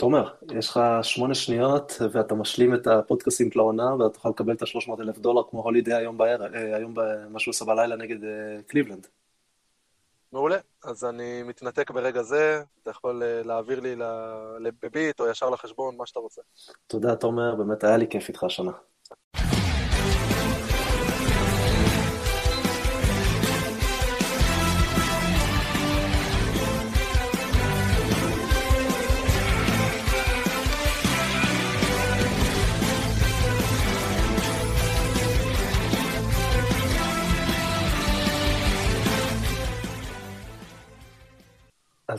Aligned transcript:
תומר, 0.00 0.28
יש 0.58 0.68
לך 0.68 0.80
שמונה 1.02 1.34
שניות 1.34 1.92
ואתה 2.12 2.34
משלים 2.34 2.74
את 2.74 2.86
הפודקאסים 2.86 3.52
של 3.52 3.58
העונה 3.58 3.94
ואתה 3.94 4.14
תוכל 4.14 4.28
לקבל 4.28 4.54
את 4.54 4.62
ה-300 4.62 5.00
אלף 5.00 5.18
דולר 5.18 5.42
כמו 5.50 5.62
הולידי 5.62 5.94
היום 5.94 6.18
בערב, 6.18 6.54
אה, 6.54 6.76
היום 6.76 6.94
מה 7.30 7.38
שהוא 7.38 7.52
עושה 7.52 7.64
בלילה 7.64 7.96
נגד 7.96 8.24
אה, 8.24 8.62
קליבלנד. 8.66 9.06
מעולה, 10.32 10.58
אז 10.84 11.04
אני 11.04 11.42
מתנתק 11.42 11.90
ברגע 11.90 12.22
זה, 12.22 12.62
אתה 12.82 12.90
יכול 12.90 13.22
אה, 13.22 13.42
להעביר 13.42 13.80
לי 13.80 13.96
בביט 14.82 15.20
או 15.20 15.28
ישר 15.28 15.50
לחשבון, 15.50 15.96
מה 15.96 16.06
שאתה 16.06 16.20
רוצה. 16.20 16.42
תודה, 16.86 17.16
תומר, 17.16 17.54
באמת 17.54 17.84
היה 17.84 17.96
לי 17.96 18.06
כיף 18.10 18.28
איתך 18.28 18.44
השנה. 18.44 18.72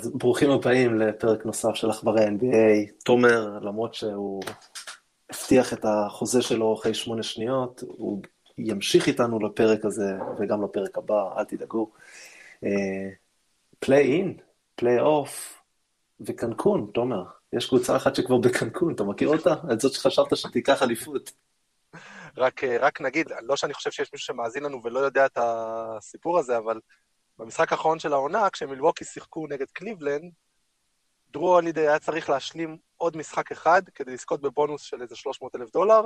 אז 0.01 0.11
ברוכים 0.13 0.51
הבאים 0.51 0.99
לפרק 0.99 1.45
נוסף 1.45 1.73
של 1.73 1.89
עכברי 1.89 2.27
NBA. 2.27 2.91
תומר, 3.03 3.59
למרות 3.61 3.93
שהוא 3.93 4.43
הבטיח 5.29 5.73
את 5.73 5.85
החוזה 5.85 6.41
שלו 6.41 6.73
אחרי 6.73 6.93
שמונה 6.93 7.23
שניות, 7.23 7.83
הוא 7.87 8.21
ימשיך 8.57 9.07
איתנו 9.07 9.39
לפרק 9.39 9.85
הזה 9.85 10.13
וגם 10.39 10.63
לפרק 10.63 10.97
הבא, 10.97 11.37
אל 11.37 11.43
תדאגו. 11.43 11.91
פליי 13.79 14.11
אין, 14.11 14.37
פליי 14.75 14.99
אוף 14.99 15.61
וקנקון, 16.19 16.91
תומר. 16.93 17.23
יש 17.53 17.67
קבוצה 17.67 17.95
אחת 17.95 18.15
שכבר 18.15 18.37
בקנקון, 18.37 18.93
אתה 18.93 19.03
מכיר 19.03 19.27
אותה? 19.27 19.53
את 19.73 19.79
זאת 19.79 19.93
שחשבת 19.93 20.37
שתיקח 20.37 20.83
אליפות. 20.83 21.31
רק, 22.37 22.63
רק 22.63 23.01
נגיד, 23.01 23.27
לא 23.41 23.55
שאני 23.55 23.73
חושב 23.73 23.91
שיש 23.91 24.13
מישהו 24.13 24.25
שמאזין 24.25 24.63
לנו 24.63 24.83
ולא 24.83 24.99
יודע 24.99 25.25
את 25.25 25.37
הסיפור 25.41 26.39
הזה, 26.39 26.57
אבל 26.57 26.79
במשחק 27.41 27.71
האחרון 27.71 27.99
של 27.99 28.13
העונה, 28.13 28.49
כשמילווקי 28.49 29.05
שיחקו 29.05 29.47
נגד 29.47 29.65
קליבלנד, 29.73 30.31
דרו 31.31 31.53
הולידי 31.53 31.81
היה 31.81 31.99
צריך 31.99 32.29
להשלים 32.29 32.77
עוד 32.97 33.17
משחק 33.17 33.51
אחד 33.51 33.81
כדי 33.95 34.13
לזכות 34.13 34.41
בבונוס 34.41 34.81
של 34.81 35.01
איזה 35.01 35.15
300 35.15 35.55
אלף 35.55 35.71
דולר, 35.71 36.01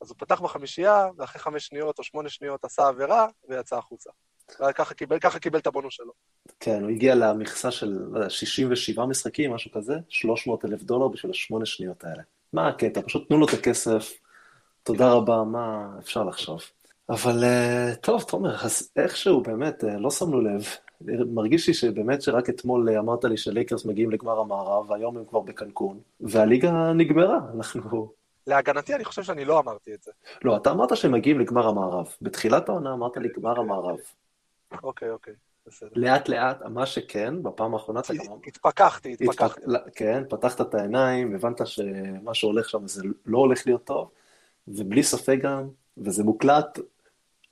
אז 0.00 0.10
הוא 0.10 0.16
פתח 0.18 0.40
בחמישייה, 0.40 1.08
ואחרי 1.16 1.40
חמש 1.40 1.66
שניות 1.66 1.98
או 1.98 2.04
שמונה 2.04 2.28
שניות 2.28 2.64
עשה 2.64 2.88
עבירה 2.88 3.26
ויצא 3.48 3.76
החוצה. 3.76 4.10
וככה 4.60 4.94
קיבל, 4.94 5.18
ככה 5.18 5.38
קיבל 5.38 5.58
את 5.58 5.66
הבונוס 5.66 5.94
שלו. 5.94 6.12
כן, 6.60 6.82
הוא 6.82 6.90
הגיע 6.90 7.14
למכסה 7.14 7.70
של 7.70 7.98
לא 8.10 8.18
יודע, 8.18 8.30
67 8.30 9.06
משחקים, 9.06 9.54
משהו 9.54 9.70
כזה, 9.72 9.94
300 10.08 10.64
אלף 10.64 10.82
דולר 10.82 11.08
בשביל 11.08 11.30
השמונה 11.30 11.66
שניות 11.66 12.04
האלה. 12.04 12.22
מה 12.52 12.68
הקטע? 12.68 13.00
פשוט 13.02 13.28
תנו 13.28 13.38
לו 13.38 13.46
את 13.46 13.52
הכסף, 13.52 14.12
תודה 14.82 15.12
רבה, 15.12 15.44
מה 15.44 15.96
אפשר 15.98 16.24
לחשוב. 16.24 16.62
אבל 17.12 17.44
אה, 17.44 17.94
טוב, 18.00 18.22
תומר, 18.22 18.64
אז 18.64 18.90
איכשהו 18.96 19.40
באמת, 19.40 19.84
אה, 19.84 19.98
לא 19.98 20.10
שמנו 20.10 20.40
לב. 20.40 20.64
מרגיש 21.34 21.68
לי 21.68 21.74
שבאמת 21.74 22.22
שרק 22.22 22.48
אתמול 22.48 22.88
אה, 22.88 22.98
אמרת 22.98 23.24
לי 23.24 23.36
שלייקרס 23.36 23.84
מגיעים 23.84 24.10
לגמר 24.10 24.40
המערב, 24.40 24.90
והיום 24.90 25.16
הם 25.16 25.24
כבר 25.24 25.40
בקנקון, 25.40 26.00
והליגה 26.20 26.92
נגמרה, 26.92 27.38
אנחנו... 27.56 28.12
להגנתי, 28.46 28.94
אני 28.94 29.04
חושב 29.04 29.22
שאני 29.22 29.44
לא 29.44 29.58
אמרתי 29.58 29.94
את 29.94 30.02
זה. 30.02 30.12
לא, 30.44 30.56
אתה 30.56 30.70
אמרת 30.70 30.96
שהם 30.96 31.12
מגיעים 31.12 31.40
לגמר 31.40 31.68
המערב. 31.68 32.06
בתחילת 32.22 32.68
העונה 32.68 32.92
אמרת 32.92 33.16
לי 33.16 33.28
גמר 33.36 33.60
המערב. 33.60 33.98
אוקיי, 34.82 35.10
אוקיי, 35.10 35.34
בסדר. 35.66 35.90
לאט 35.94 36.28
לאט, 36.28 36.62
מה 36.62 36.86
שכן, 36.86 37.42
בפעם 37.42 37.74
האחרונה 37.74 38.00
אתה 38.00 38.14
גם... 38.14 38.24
התפכחתי, 38.46 39.12
התפכחתי. 39.12 39.60
כן, 39.94 40.22
פתחת 40.28 40.60
את 40.60 40.74
העיניים, 40.74 41.34
הבנת 41.34 41.66
שמה 41.66 42.34
שהולך 42.34 42.68
שם 42.68 42.86
זה 42.86 43.02
לא 43.26 43.38
הולך 43.38 43.66
להיות 43.66 43.84
טוב, 43.84 44.10
ובלי 44.68 45.02
ספק 45.02 45.38
גם, 45.42 45.68
וזה 45.98 46.24
מוקלט, 46.24 46.78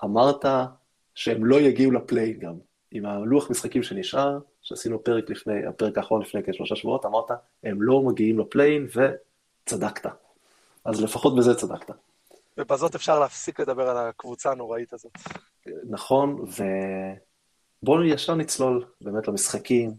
אמרת 0.05 0.45
שהם 1.15 1.45
לא 1.45 1.61
יגיעו 1.61 1.93
לפליי 1.93 2.33
גם. 2.33 2.55
עם 2.91 3.07
הלוח 3.07 3.51
משחקים 3.51 3.83
שנשאר, 3.83 4.39
שעשינו 4.63 5.05
פרק 5.05 5.31
לפני, 5.31 5.67
הפרק 5.67 5.99
האחרון 5.99 6.23
לפני 6.23 6.41
כשלושה 6.47 6.77
שבועות, 6.77 7.07
אמרת, 7.07 7.31
הם 7.65 7.83
לא 7.83 8.03
מגיעים 8.03 8.39
לפליין, 8.39 8.87
וצדקת. 9.67 10.11
אז 10.85 11.03
לפחות 11.03 11.37
בזה 11.37 11.55
צדקת. 11.55 11.91
ובזאת 12.59 12.95
אפשר 12.95 13.19
להפסיק 13.19 13.61
לדבר 13.61 13.89
על 13.89 13.97
הקבוצה 13.97 14.51
הנוראית 14.51 14.93
הזאת. 14.93 15.13
נכון, 15.85 16.45
ובואו 17.83 18.05
ישר 18.05 18.35
נצלול 18.35 18.85
באמת 19.01 19.29
למשחקים, 19.29 19.95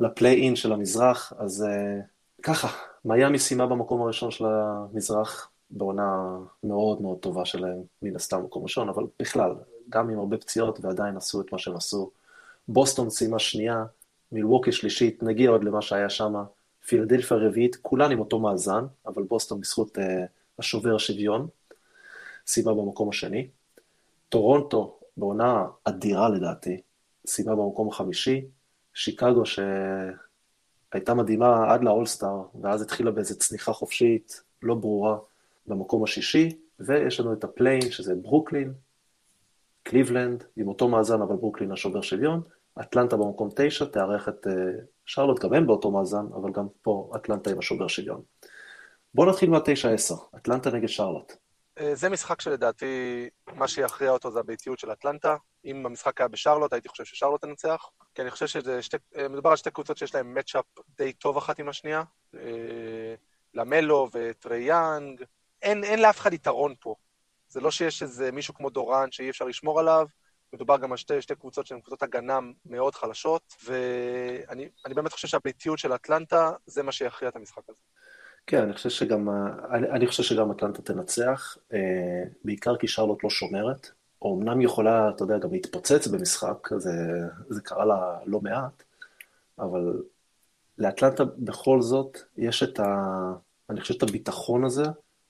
לפליי-אין 0.00 0.56
של 0.56 0.72
המזרח, 0.72 1.32
אז 1.38 1.66
uh, 1.66 2.02
ככה, 2.42 2.68
מיאמי 3.04 3.38
סיימה 3.38 3.66
במקום 3.66 4.02
הראשון 4.02 4.30
של 4.30 4.44
המזרח, 4.46 5.50
בעונה 5.74 6.38
מאוד 6.64 7.02
מאוד 7.02 7.18
טובה 7.18 7.44
שלהם, 7.44 7.82
מן 8.02 8.16
הסתם 8.16 8.42
מקום 8.44 8.62
ראשון, 8.62 8.88
אבל 8.88 9.04
בכלל, 9.18 9.54
גם 9.88 10.10
עם 10.10 10.18
הרבה 10.18 10.36
פציעות 10.36 10.78
ועדיין 10.82 11.16
עשו 11.16 11.40
את 11.40 11.52
מה 11.52 11.58
שהם 11.58 11.76
עשו. 11.76 12.10
בוסטון 12.68 13.10
סיימה 13.10 13.38
שנייה, 13.38 13.84
מילווקי 14.32 14.72
שלישית, 14.72 15.22
נגיע 15.22 15.50
עוד 15.50 15.64
למה 15.64 15.82
שהיה 15.82 16.10
שם, 16.10 16.34
פילדלפיה 16.86 17.36
רביעית, 17.36 17.76
כולן 17.76 18.12
עם 18.12 18.20
אותו 18.20 18.38
מאזן, 18.38 18.84
אבל 19.06 19.22
בוסטון 19.22 19.60
בזכות 19.60 19.98
אה, 19.98 20.00
השובר 20.58 20.94
השוויון, 20.94 21.48
סיימה 22.46 22.74
במקום 22.74 23.08
השני. 23.08 23.48
טורונטו, 24.28 24.98
בעונה 25.16 25.66
אדירה 25.84 26.28
לדעתי, 26.28 26.80
סיימה 27.26 27.56
במקום 27.56 27.88
החמישי. 27.88 28.44
שיקגו, 28.94 29.42
שהייתה 29.46 31.14
מדהימה 31.14 31.72
עד 31.72 31.84
לאולסטאר, 31.84 32.42
ואז 32.62 32.82
התחילה 32.82 33.10
באיזו 33.10 33.38
צניחה 33.38 33.72
חופשית, 33.72 34.42
לא 34.62 34.74
ברורה, 34.74 35.18
במקום 35.66 36.04
השישי, 36.04 36.58
ויש 36.80 37.20
לנו 37.20 37.32
את 37.32 37.44
הפליי 37.44 37.70
אין, 37.70 37.90
שזה 37.90 38.14
ברוקלין, 38.14 38.74
קליבלנד, 39.82 40.44
עם 40.56 40.68
אותו 40.68 40.88
מאזן, 40.88 41.22
אבל 41.22 41.36
ברוקלין 41.36 41.72
השובר 41.72 42.00
שוויון, 42.00 42.42
אטלנטה 42.80 43.16
במקום 43.16 43.48
תשע, 43.56 43.84
תארח 43.84 44.28
את 44.28 44.46
אה, 44.46 44.52
שרלוט, 45.04 45.40
גם 45.40 45.54
הם 45.54 45.66
באותו 45.66 45.90
מאזן, 45.90 46.26
אבל 46.34 46.52
גם 46.52 46.66
פה 46.82 47.12
אטלנטה 47.16 47.50
עם 47.50 47.58
השובר 47.58 47.88
שוויון. 47.88 48.22
בואו 49.14 49.30
נתחיל 49.30 49.50
מהתשע 49.50 49.90
עשר, 49.90 50.14
אטלנטה 50.36 50.70
נגד 50.70 50.88
שרלוט. 50.88 51.32
אה, 51.80 51.94
זה 51.94 52.08
משחק 52.08 52.40
שלדעתי, 52.40 53.28
מה 53.54 53.68
שיכריע 53.68 54.10
אותו 54.10 54.30
זה 54.30 54.40
הביתיות 54.40 54.78
של 54.78 54.92
אטלנטה. 54.92 55.36
אם 55.64 55.86
המשחק 55.86 56.20
היה 56.20 56.28
בשרלוט, 56.28 56.72
הייתי 56.72 56.88
חושב 56.88 57.04
ששרלוט 57.04 57.42
תנצח. 57.42 57.90
כי 58.14 58.22
אני 58.22 58.30
חושב 58.30 58.46
שמדובר 58.46 59.50
על 59.50 59.56
שתי 59.56 59.70
קבוצות 59.70 59.96
שיש 59.96 60.14
להן 60.14 60.38
מצ'אפ 60.38 60.64
די 60.98 61.12
טוב 61.12 61.36
אחת 61.36 61.58
עם 61.58 61.68
השנייה. 61.68 62.02
אה, 62.34 63.14
למלו 63.54 64.08
וטרי 64.12 64.62
יאנג, 64.62 65.24
אין, 65.64 65.84
אין 65.84 66.02
לאף 66.02 66.20
אחד 66.20 66.32
יתרון 66.32 66.74
פה. 66.80 66.94
זה 67.48 67.60
לא 67.60 67.70
שיש 67.70 68.02
איזה 68.02 68.32
מישהו 68.32 68.54
כמו 68.54 68.70
דורן 68.70 69.10
שאי 69.10 69.30
אפשר 69.30 69.44
לשמור 69.44 69.80
עליו, 69.80 70.06
מדובר 70.52 70.78
גם 70.78 70.92
על 70.92 70.96
שתי, 70.96 71.22
שתי 71.22 71.34
קבוצות 71.34 71.66
שהן 71.66 71.80
קבוצות 71.80 72.02
הגנה 72.02 72.38
מאוד 72.66 72.94
חלשות, 72.94 73.54
ואני 73.64 74.94
באמת 74.94 75.12
חושב 75.12 75.28
שהביתיות 75.28 75.78
של 75.78 75.94
אטלנטה 75.94 76.52
זה 76.66 76.82
מה 76.82 76.92
שיכריע 76.92 77.28
את 77.28 77.36
המשחק 77.36 77.62
הזה. 77.68 77.78
כן, 78.46 78.62
אני 78.62 78.72
חושב 78.72 78.90
שגם, 78.90 79.28
אני, 79.70 79.90
אני 79.90 80.06
חושב 80.06 80.22
שגם 80.22 80.50
אטלנטה 80.50 80.82
תנצח, 80.82 81.56
אה, 81.72 82.22
בעיקר 82.44 82.76
כי 82.76 82.88
שרלוט 82.88 83.24
לא 83.24 83.30
שומרת, 83.30 83.90
היא 84.22 84.38
אמנם 84.38 84.60
יכולה, 84.60 85.10
אתה 85.10 85.24
יודע, 85.24 85.38
גם 85.38 85.52
להתפוצץ 85.52 86.06
במשחק, 86.06 86.68
זה, 86.76 86.90
זה 87.48 87.60
קרה 87.60 87.84
לה 87.84 88.18
לא 88.26 88.40
מעט, 88.40 88.82
אבל 89.58 90.02
לאטלנטה 90.78 91.24
בכל 91.24 91.82
זאת 91.82 92.18
יש 92.36 92.62
את 92.62 92.80
ה... 92.80 92.84
אני 93.70 93.80
חושב 93.80 93.94
את 93.94 94.02
הביטחון 94.02 94.64
הזה 94.64 94.84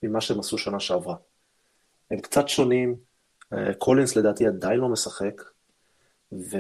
ממה 0.06 0.20
שהם 0.20 0.40
עשו 0.40 0.58
שנה 0.58 0.80
שעברה. 0.80 1.16
הם 2.10 2.20
קצת 2.20 2.48
שונים, 2.48 2.96
אה, 3.52 3.74
קולינס 3.74 4.16
לדעתי 4.16 4.46
עדיין 4.46 4.80
לא 4.80 4.88
משחק, 4.88 5.42
ו... 6.32 6.56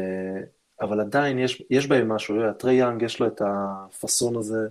אבל 0.80 1.00
עדיין 1.00 1.38
יש, 1.38 1.62
יש 1.70 1.86
בהם 1.86 2.12
משהו, 2.12 2.36
טרי 2.58 2.74
יאנג 2.74 3.02
יש 3.02 3.20
לו 3.20 3.26
את 3.26 3.42
הפאסון 3.44 4.36
הזה, 4.36 4.68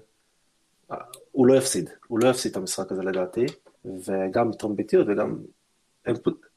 הוא 1.31 1.47
לא 1.47 1.53
יפסיד, 1.53 1.89
הוא 2.07 2.19
לא 2.19 2.29
יפסיד 2.29 2.51
את 2.51 2.57
המשחק 2.57 2.91
הזה 2.91 3.03
לדעתי, 3.03 3.45
וגם 3.85 4.51
יתרון 4.51 4.75
ביתיות 4.75 5.07
וגם, 5.09 5.37
הם, 6.05 6.15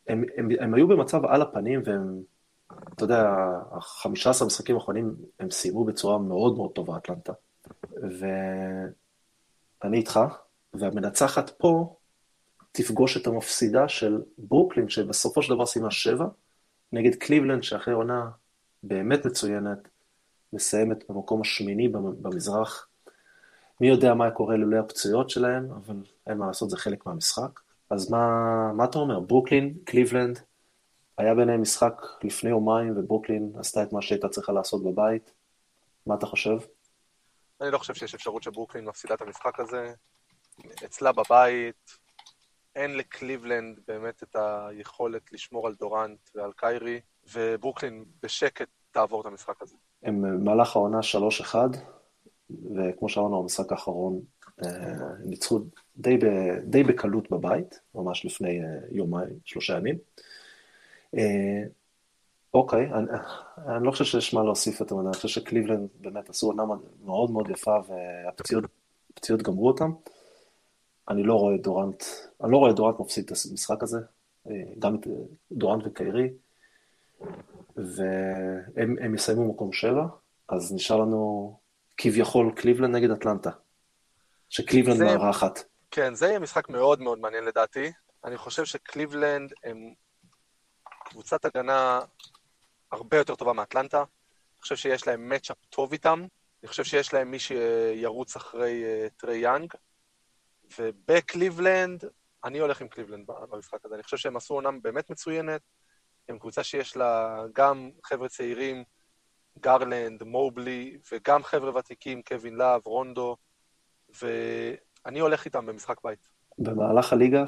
הם, 0.09 0.25
הם, 0.37 0.49
הם 0.61 0.75
היו 0.75 0.89
במצב 0.89 1.25
על 1.25 1.43
הפנים 1.43 1.83
והם, 1.85 2.23
אתה 2.95 3.05
יודע, 3.05 3.33
החמישה 3.71 4.31
עשר 4.31 4.47
משחקים 4.47 4.77
האחרונים 4.77 5.15
הם 5.41 5.51
סיימו 5.51 5.85
בצורה 5.85 6.19
מאוד 6.19 6.57
מאוד 6.57 6.73
טובה, 6.73 6.97
אטלנטה. 6.97 7.33
ואני 7.93 9.97
איתך, 9.97 10.21
והמנצחת 10.75 11.51
פה 11.51 11.96
תפגוש 12.77 13.17
את 13.17 13.27
המפסידה 13.27 13.89
של 13.89 14.23
ברוקלין, 14.39 14.89
שבסופו 14.89 15.43
של 15.43 15.55
דבר 15.55 15.67
סיימה 15.67 15.91
שבע, 15.91 16.27
נגד 16.93 17.15
קליבלנד, 17.15 17.63
שאחרי 17.63 17.95
עונה 17.95 18.31
באמת 18.83 19.27
מצוינת, 19.27 19.89
מסיימת 20.53 21.11
במקום 21.11 21.41
השמיני 21.41 21.89
במזרח. 21.89 22.89
מי 23.81 23.89
יודע 23.89 24.15
מה 24.15 24.31
קורה 24.31 24.57
לולא 24.57 24.77
הפציעות 24.77 25.31
שלהם, 25.31 25.69
אבל 25.73 25.97
אין 26.27 26.39
מה 26.39 26.47
לעשות, 26.47 26.71
זה 26.71 26.77
חלק 26.77 27.07
מהמשחק. 27.07 27.61
אז 27.91 28.11
מה, 28.11 28.27
מה 28.73 28.85
אתה 28.85 28.99
אומר? 28.99 29.21
ברוקלין, 29.21 29.75
קליבלנד, 29.85 30.39
היה 31.19 31.35
ביניהם 31.35 31.63
משחק 31.63 32.03
לפני 32.23 32.51
יומיים, 32.51 32.99
וברוקלין 32.99 33.53
עשתה 33.59 33.83
את 33.83 33.93
מה 33.93 34.03
שהייתה 34.03 34.29
צריכה 34.29 34.53
לעשות 34.53 34.85
בבית. 34.85 35.33
מה 36.07 36.15
אתה 36.15 36.27
חושב? 36.27 36.57
אני 37.61 37.71
לא 37.71 37.79
חושב 37.79 37.95
שיש 37.95 38.15
אפשרות 38.15 38.43
שברוקלין 38.43 38.85
מפסידה 38.85 39.15
את 39.15 39.23
המשחק 39.23 39.61
הזה. 39.61 39.93
אצלה 40.85 41.13
בבית, 41.13 41.99
אין 42.77 42.97
לקליבלנד 42.97 43.81
באמת 43.89 44.23
את 44.23 44.37
היכולת 44.39 45.33
לשמור 45.33 45.67
על 45.67 45.75
דורנט 45.75 46.19
ועל 46.35 46.53
קיירי, 46.57 47.01
וברוקלין 47.35 48.05
בשקט 48.23 48.69
תעבור 48.91 49.21
את 49.21 49.27
המשחק 49.27 49.63
הזה. 49.63 49.77
הם 50.03 50.23
במהלך 50.23 50.77
העונה 50.77 50.99
3-1, 51.53 51.55
וכמו 52.51 53.09
שאמרנו, 53.09 53.43
במשחק 53.43 53.73
האחרון, 53.73 54.21
אה, 54.65 54.71
הם 54.71 55.29
ניצחו 55.31 55.61
די, 55.97 56.17
ב, 56.17 56.25
די 56.65 56.85
בקלות 56.85 57.31
בבית, 57.31 57.81
ממש 57.95 58.25
לפני 58.25 58.61
אה, 58.61 58.67
יומיים, 58.91 59.39
שלושה 59.45 59.77
ימים. 59.77 59.99
אה, 61.17 61.63
אוקיי, 62.55 62.93
אני, 62.93 63.07
אני 63.77 63.87
לא 63.87 63.91
חושב 63.91 64.05
שיש 64.05 64.35
מה 64.35 64.45
להוסיף 64.45 64.81
יותר 64.81 64.97
מדי, 64.97 65.07
אני 65.07 65.15
חושב 65.15 65.29
שקליבלנד 65.29 65.89
באמת 66.01 66.31
עשו 66.31 66.47
עונה 66.47 66.63
מאוד 67.05 67.31
מאוד 67.31 67.51
יפה, 67.51 67.77
והפציעות 67.89 69.43
גמרו 69.43 69.69
אותם. 69.69 69.93
אני 71.09 71.23
לא 71.23 71.35
רואה 71.35 71.57
דורנט, 71.57 72.03
אני 72.45 72.53
לא 72.53 72.57
רואה 72.57 72.73
דורנט 72.73 73.01
מפסיד 73.01 73.25
את 73.25 73.31
המשחק 73.51 73.83
הזה, 73.83 73.99
גם 74.79 74.95
את 74.95 75.07
דורנט 75.53 75.83
וקיירי, 75.87 76.31
והם 77.77 79.15
יסיימו 79.15 79.53
מקום 79.53 79.73
שבע, 79.73 80.07
אז 80.49 80.73
נשאר 80.73 80.97
לנו 80.97 81.57
כביכול 81.97 82.53
קליבלנד 82.57 82.97
נגד 82.97 83.11
אטלנטה, 83.11 83.51
שקליבלנד 84.49 85.03
מארחת. 85.03 85.65
כן, 85.91 86.15
זה 86.15 86.27
יהיה 86.27 86.39
משחק 86.39 86.69
מאוד 86.69 87.01
מאוד 87.01 87.19
מעניין 87.19 87.45
לדעתי. 87.45 87.93
אני 88.25 88.37
חושב 88.37 88.65
שקליבלנד 88.65 89.53
הם 89.65 89.95
קבוצת 91.05 91.45
הגנה 91.45 92.01
הרבה 92.93 93.17
יותר 93.17 93.35
טובה 93.35 93.53
מאטלנטה. 93.53 93.99
אני 93.99 94.61
חושב 94.61 94.77
שיש 94.77 95.07
להם 95.07 95.29
matchup 95.29 95.57
טוב 95.71 95.93
איתם. 95.93 96.27
אני 96.63 96.69
חושב 96.69 96.85
שיש 96.85 97.15
להם 97.15 97.31
מי 97.31 97.39
שירוץ 97.39 98.37
אחרי 98.37 98.85
אה, 98.85 99.21
טרי 99.21 99.37
יאנג. 99.37 99.75
ובקליבלנד, 100.79 102.05
אני 102.45 102.59
הולך 102.59 102.81
עם 102.81 102.89
קליבלנד 102.89 103.27
במשחק 103.51 103.79
הזה. 103.85 103.95
אני 103.95 104.03
חושב 104.03 104.17
שהם 104.17 104.37
עשו 104.37 104.55
עונה 104.55 104.71
באמת 104.83 105.11
מצוינת. 105.11 105.61
הם 106.29 106.39
קבוצה 106.39 106.63
שיש 106.63 106.97
לה 106.97 107.43
גם 107.55 107.91
חבר'ה 108.05 108.29
צעירים, 108.29 108.85
גרלנד, 109.61 110.23
מובלי, 110.23 110.99
וגם 111.13 111.43
חבר'ה 111.43 111.77
ותיקים, 111.77 112.23
קווין 112.23 112.55
לאב, 112.55 112.81
רונדו, 112.87 113.37
ואני 114.23 115.21
הולך 115.21 115.45
איתם 115.45 115.67
במשחק 115.67 115.97
בית. 116.05 116.29
במהלך 116.59 117.13
הליגה, 117.13 117.45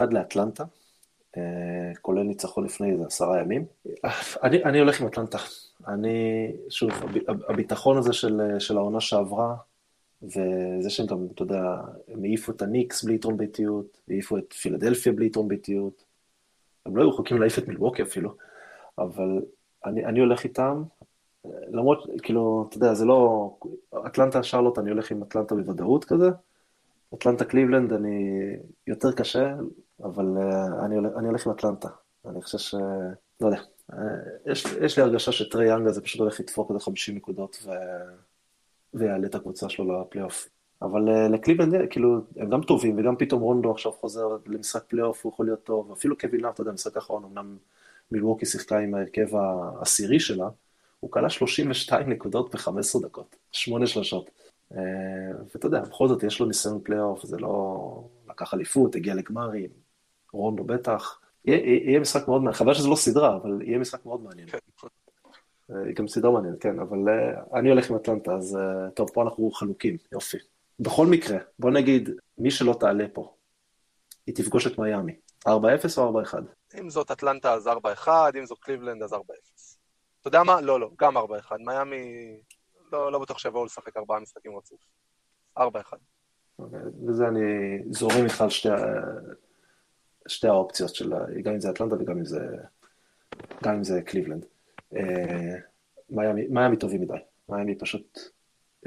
3-1 0.00 0.04
לאטלנטה, 0.10 0.64
אה, 1.36 1.42
כולל 2.02 2.22
ניצחון 2.22 2.64
לפני 2.64 2.92
איזה 2.92 3.04
עשרה 3.06 3.40
ימים. 3.40 3.66
אני, 4.42 4.64
אני 4.64 4.78
הולך 4.78 5.00
עם 5.00 5.06
אטלנטה. 5.06 5.38
אני, 5.88 6.50
שוב, 6.70 6.90
הביטחון 7.48 7.98
הזה 7.98 8.12
של, 8.12 8.40
של 8.58 8.76
העונה 8.76 9.00
שעברה, 9.00 9.54
וזה 10.22 10.90
שהם 10.90 11.06
גם, 11.06 11.26
אתה 11.34 11.42
יודע, 11.42 11.62
הם 12.08 12.24
העיפו 12.24 12.52
את 12.52 12.62
הניקס 12.62 13.04
בלי 13.04 13.14
יתרון 13.14 13.36
ביתיות, 13.36 14.00
העיפו 14.08 14.38
את 14.38 14.52
פילדלפיה 14.52 15.12
בלי 15.12 15.26
יתרון 15.26 15.48
ביתיות. 15.48 16.04
הם 16.86 16.96
לא 16.96 17.02
היו 17.02 17.10
רחוקים 17.10 17.38
להעיף 17.38 17.58
את 17.58 17.68
מילווקי 17.68 18.02
אפילו, 18.02 18.34
אבל 18.98 19.42
אני, 19.84 20.04
אני 20.04 20.20
הולך 20.20 20.44
איתם, 20.44 20.82
למרות, 21.44 22.06
כאילו, 22.22 22.66
אתה 22.68 22.76
יודע, 22.76 22.94
זה 22.94 23.04
לא... 23.04 23.50
אטלנטה 24.06 24.42
שרלוט, 24.42 24.78
אני 24.78 24.90
הולך 24.90 25.10
עם 25.10 25.22
אטלנטה 25.22 25.54
בוודאות 25.54 26.04
כזה. 26.04 26.30
אטלנטה 27.14 27.44
קליבלנד, 27.44 27.92
אני 27.92 28.56
יותר 28.86 29.12
קשה, 29.12 29.54
אבל 30.02 30.24
uh, 30.24 30.84
אני, 30.84 30.94
הולך, 30.94 31.12
אני 31.18 31.28
הולך 31.28 31.46
עם 31.46 31.52
אטלנטה. 31.52 31.88
אני 32.26 32.42
חושב 32.42 32.58
ש... 32.58 32.74
לא 33.40 33.46
יודע. 33.46 33.60
Uh, 33.92 33.94
יש, 34.46 34.64
יש 34.64 34.98
לי 34.98 35.02
הרגשה 35.02 35.32
שטרי 35.32 35.68
יאנג 35.68 35.86
הזה 35.86 36.00
פשוט 36.00 36.20
הולך 36.20 36.40
לדפוק 36.40 36.70
איזה 36.70 36.80
50 36.80 37.14
נקודות 37.16 37.58
ו... 37.64 37.70
ויעלה 38.94 39.26
את 39.26 39.34
הקבוצה 39.34 39.68
שלו 39.68 40.02
לפלייאוף. 40.02 40.48
אבל 40.82 41.08
אה, 41.08 41.32
לקליבלנד, 41.32 41.74
כאילו, 41.90 42.20
הם 42.36 42.50
גם 42.50 42.62
טובים, 42.62 42.98
וגם 42.98 43.16
פתאום 43.16 43.40
רונדו 43.40 43.70
עכשיו 43.70 43.92
חוזר 43.92 44.28
למשחק 44.46 44.84
פלייאוף, 44.88 45.24
הוא 45.24 45.32
יכול 45.32 45.46
להיות 45.46 45.64
טוב. 45.64 45.92
אפילו 45.92 46.18
קווין 46.18 46.40
לאב, 46.40 46.52
אתה 46.52 46.60
יודע, 46.60 46.72
משחק 46.72 46.96
האחרון, 46.96 47.24
אמנם 47.24 47.56
מילווקי 48.10 48.46
שיחקה 48.46 48.78
עם 48.78 48.94
ההרכב 48.94 49.36
העשירי 49.36 50.20
שלה, 50.20 50.48
הוא 51.00 51.10
קלע 51.10 51.30
32 51.30 52.10
נקודות 52.10 52.54
ב-15 52.54 53.02
דקות, 53.02 53.36
שמונה 53.52 53.86
שלושות. 53.86 54.30
אה, 54.72 54.78
ואתה 55.54 55.66
יודע, 55.66 55.80
בכל 55.80 56.08
זאת 56.08 56.22
יש 56.22 56.40
לו 56.40 56.46
ניסיון 56.46 56.80
פלייאוף, 56.82 57.26
זה 57.26 57.38
לאב 57.38 58.04
לקח 58.28 58.54
אליפות, 58.54 58.94
הגיע 58.94 59.14
לגמרים, 59.14 59.70
רונדו 60.32 60.64
בטח. 60.64 61.20
יהיה, 61.44 61.58
יהיה 61.58 62.00
משחק 62.00 62.28
מאוד 62.28 62.40
מעניין, 62.40 62.54
חבל 62.54 62.74
שזה 62.74 62.88
לא 62.88 62.96
סדרה, 62.96 63.36
אבל 63.36 63.62
יהיה 63.62 63.78
משחק 63.78 64.06
מאוד 64.06 64.22
מעניין. 64.22 64.48
אה, 65.70 65.92
גם 65.92 66.08
סדרה 66.08 66.30
מעניינת, 66.30 66.62
כן, 66.62 66.78
אבל 66.78 66.98
אה, 67.08 67.58
אני 67.58 67.68
הולך 67.68 67.90
עם 67.90 67.96
אטלנטה, 67.96 68.32
אז 68.32 68.58
טוב, 68.94 69.10
פה 69.10 69.22
אנחנו 69.22 69.50
חלוקים, 69.50 69.96
יופי. 70.12 70.38
בכל 70.80 71.06
מקרה, 71.06 71.38
בוא 71.58 71.70
נגיד, 71.70 72.10
מי 72.38 72.50
שלא 72.50 72.76
תעלה 72.80 73.06
פה, 73.12 73.34
היא 74.26 74.34
תפגוש 74.34 74.66
את 74.66 74.78
מיאמי, 74.78 75.12
4-0 75.48 75.50
או 75.98 76.22
4-1? 76.22 76.34
אם 76.80 76.90
זאת 76.90 77.10
אטלנטה 77.10 77.52
אז 77.52 77.66
4-1, 77.66 78.08
אם 78.38 78.46
זאת 78.46 78.58
קליבלנד 78.58 79.02
אז 79.02 79.12
4-0. 79.12 79.16
אתה 80.20 80.28
יודע 80.28 80.42
מה? 80.42 80.60
לא, 80.60 80.80
לא, 80.80 80.90
גם 80.98 81.16
4-1. 81.16 81.20
מיאמי, 81.58 82.36
לא, 82.92 83.12
לא 83.12 83.18
בטוח 83.18 83.38
שיבואו 83.38 83.64
לשחק 83.64 83.96
ארבעה 83.96 84.20
משחקים 84.20 84.56
רצוף. 84.56 84.80
4-1. 85.58 85.62
אוקיי, 86.58 86.80
וזה 87.08 87.28
אני 87.28 87.42
זורם 87.90 88.24
איתך 88.24 88.40
על 88.40 88.50
שתי, 88.50 88.68
שתי 90.28 90.48
האופציות 90.48 90.94
של, 90.94 91.12
גם 91.42 91.52
אם 91.52 91.60
זה 91.60 91.70
אטלנטה 91.70 91.94
וגם 91.94 92.18
אם 92.18 92.24
זה, 92.24 92.40
גם 93.62 93.74
אם 93.74 93.84
זה 93.84 94.02
קליבלנד. 94.02 94.44
אה, 94.96 95.54
מיאמי 96.50 96.76
טובים 96.76 97.00
מדי. 97.00 97.14
מיאמי 97.48 97.74
פשוט 97.74 98.18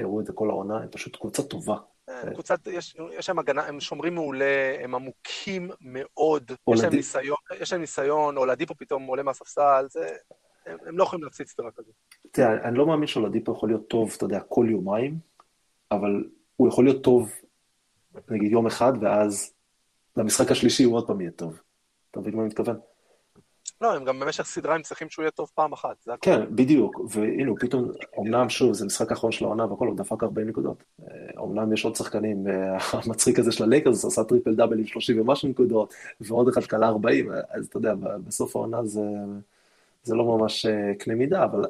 הראו 0.00 0.20
את 0.20 0.26
זה 0.26 0.32
כל 0.32 0.50
העונה, 0.50 0.76
הם 0.76 0.88
פשוט 0.88 1.16
קבוצה 1.16 1.42
טובה. 1.42 1.76
אה, 2.08 2.30
קבוצת, 2.32 2.66
יש, 2.66 2.96
יש 3.18 3.28
להם 3.28 3.38
הגנה, 3.38 3.66
הם 3.66 3.80
שומרים 3.80 4.14
מעולה, 4.14 4.76
הם 4.80 4.94
עמוקים 4.94 5.70
מאוד, 5.80 6.52
יש 6.74 6.82
להם 6.82 6.94
ניסיון, 6.94 7.36
יש 7.60 7.72
להם 7.72 7.80
ניסיון, 7.80 8.36
או 8.36 8.46
לדיפו 8.46 8.74
פתאום 8.74 9.06
עולה 9.06 9.22
מהספסל, 9.22 9.86
זה... 9.90 10.08
הם, 10.66 10.78
הם 10.86 10.98
לא 10.98 11.04
יכולים 11.04 11.24
להפציץ 11.24 11.50
סדרה 11.50 11.70
כזאת. 11.70 11.94
תראה, 12.30 12.68
אני 12.68 12.78
לא 12.78 12.86
מאמין 12.86 13.06
שאולדיפו 13.06 13.52
יכול 13.52 13.68
להיות 13.68 13.88
טוב, 13.88 14.12
אתה 14.16 14.24
יודע, 14.24 14.40
כל 14.40 14.66
יומיים, 14.70 15.18
אבל 15.90 16.24
הוא 16.56 16.68
יכול 16.68 16.84
להיות 16.84 17.04
טוב, 17.04 17.30
נגיד 18.30 18.52
יום 18.52 18.66
אחד, 18.66 18.92
ואז 19.00 19.54
למשחק 20.16 20.50
השלישי 20.50 20.84
הוא 20.84 20.94
עוד 20.94 21.06
פעם 21.06 21.20
יהיה 21.20 21.30
טוב. 21.30 21.60
אתה 22.10 22.20
מבין 22.20 22.34
מה 22.34 22.40
אני 22.40 22.48
מתכוון? 22.48 22.76
לא, 23.82 23.94
הם 23.94 24.04
גם 24.04 24.20
במשך 24.20 24.42
סדרה 24.42 24.74
הם 24.74 24.82
צריכים 24.82 25.10
שהוא 25.10 25.22
יהיה 25.22 25.30
טוב 25.30 25.50
פעם 25.54 25.72
אחת. 25.72 26.08
כן, 26.20 26.56
בדיוק, 26.56 27.00
והנה, 27.10 27.50
הוא 27.50 27.58
פתאום, 27.60 27.92
אמנם 28.18 28.48
שוב, 28.48 28.72
זה 28.72 28.86
משחק 28.86 29.10
האחרון 29.10 29.32
של 29.32 29.44
העונה 29.44 29.66
והכל, 29.66 29.86
הוא 29.86 29.96
דפק 29.96 30.22
40 30.22 30.48
נקודות. 30.48 30.84
אמנם 31.38 31.72
יש 31.72 31.84
עוד 31.84 31.96
שחקנים, 31.96 32.46
המצחיק 33.06 33.38
הזה 33.38 33.52
של 33.52 33.64
הלייקרס 33.64 34.04
עשה 34.04 34.24
טריפל 34.24 34.54
דאבל 34.54 34.78
עם 34.78 34.86
30 34.86 35.20
ומשהו 35.20 35.48
נקודות, 35.48 35.94
ועוד 36.20 36.48
אחד 36.48 36.64
קלע 36.64 36.88
40, 36.88 37.30
אז 37.50 37.66
אתה 37.66 37.76
יודע, 37.76 37.94
בסוף 38.24 38.56
העונה 38.56 38.84
זה... 38.84 39.02
זה 40.04 40.14
לא 40.14 40.24
ממש 40.24 40.66
אה, 40.66 40.94
קנה 40.98 41.14
מידה, 41.14 41.44
אבל 41.44 41.64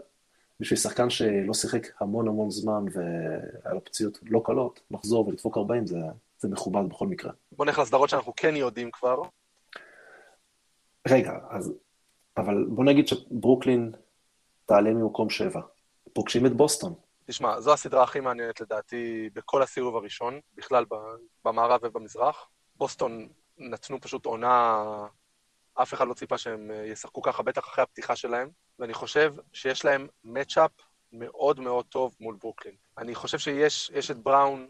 בשביל 0.61 0.79
שחקן 0.79 1.11
שלא 1.11 1.55
שיחק 1.55 1.87
המון 2.01 2.29
המון 2.29 2.51
זמן 2.51 2.85
והיה 2.93 3.75
לו 3.75 3.85
פציעות 3.85 4.19
לא 4.23 4.43
קלות, 4.45 4.81
לחזור 4.91 5.29
ולדפוק 5.29 5.57
40 5.57 5.87
זה, 5.87 5.99
זה 6.39 6.49
מכובד 6.49 6.89
בכל 6.89 7.07
מקרה. 7.07 7.33
בוא 7.53 7.67
נלך 7.67 7.79
לסדרות 7.79 8.09
שאנחנו 8.09 8.33
כן 8.37 8.57
יודעים 8.57 8.91
כבר. 8.91 9.23
רגע, 11.09 11.39
אז, 11.51 11.73
אבל 12.37 12.65
בוא 12.69 12.85
נגיד 12.85 13.09
שברוקלין 13.09 13.93
תעלה 14.67 14.91
ממקום 14.91 15.31
7. 15.31 15.61
פוגשים 16.13 16.47
את 16.47 16.53
בוסטון. 16.53 16.95
תשמע, 17.25 17.61
זו 17.61 17.73
הסדרה 17.73 18.03
הכי 18.03 18.21
מעניינת 18.21 18.61
לדעתי 18.61 19.31
בכל 19.33 19.63
הסיבוב 19.63 19.97
הראשון, 19.97 20.41
בכלל 20.55 20.85
במערב 21.45 21.81
ובמזרח. 21.83 22.49
בוסטון 22.77 23.29
נתנו 23.59 24.01
פשוט 24.01 24.27
עונה 24.27 24.85
אף 25.75 25.95
אחד 25.95 26.09
לא 26.09 26.15
ציפה 26.15 26.39
שהם 26.39 26.71
אה, 26.71 26.87
ישחקו 26.87 27.23
ככה, 27.23 27.43
בטח 27.43 27.65
אחרי 27.69 27.83
הפתיחה 27.83 28.17
שלהם, 28.17 28.49
ואני 28.79 28.95
חושב 28.95 29.35
שיש 29.53 29.85
להם 29.85 30.07
מצ'אפ 30.25 30.71
מאוד 31.13 31.61
מאוד 31.61 31.85
טוב 31.85 32.17
מול 32.21 32.37
ברוקלין. 32.41 32.75
אני 32.99 33.15
חושב 33.15 33.39
שיש 33.39 34.11
את 34.11 34.19
בראון 34.19 34.69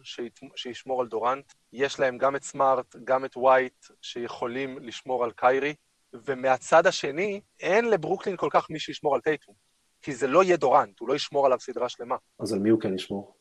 שישמור 0.56 1.00
על 1.00 1.08
דורנט, 1.08 1.52
יש 1.72 2.00
להם 2.00 2.18
גם 2.18 2.36
את 2.36 2.42
סמארט, 2.42 2.96
גם 3.04 3.24
את 3.24 3.36
ווייט, 3.36 3.86
שיכולים 4.00 4.78
לשמור 4.78 5.24
על 5.24 5.32
קיירי, 5.32 5.74
ומהצד 6.12 6.86
השני, 6.86 7.40
אין 7.60 7.90
לברוקלין 7.90 8.36
כל 8.36 8.48
כך 8.50 8.70
מי 8.70 8.78
שישמור 8.78 9.14
על 9.14 9.20
טייטום, 9.20 9.54
כי 10.02 10.14
זה 10.14 10.26
לא 10.26 10.44
יהיה 10.44 10.56
דורנט, 10.56 11.00
הוא 11.00 11.08
לא 11.08 11.14
ישמור 11.14 11.46
עליו 11.46 11.60
סדרה 11.60 11.88
שלמה. 11.88 12.16
אז 12.38 12.52
על 12.52 12.58
מי 12.58 12.70
הוא 12.70 12.80
כן 12.80 12.94
ישמור? 12.94 13.34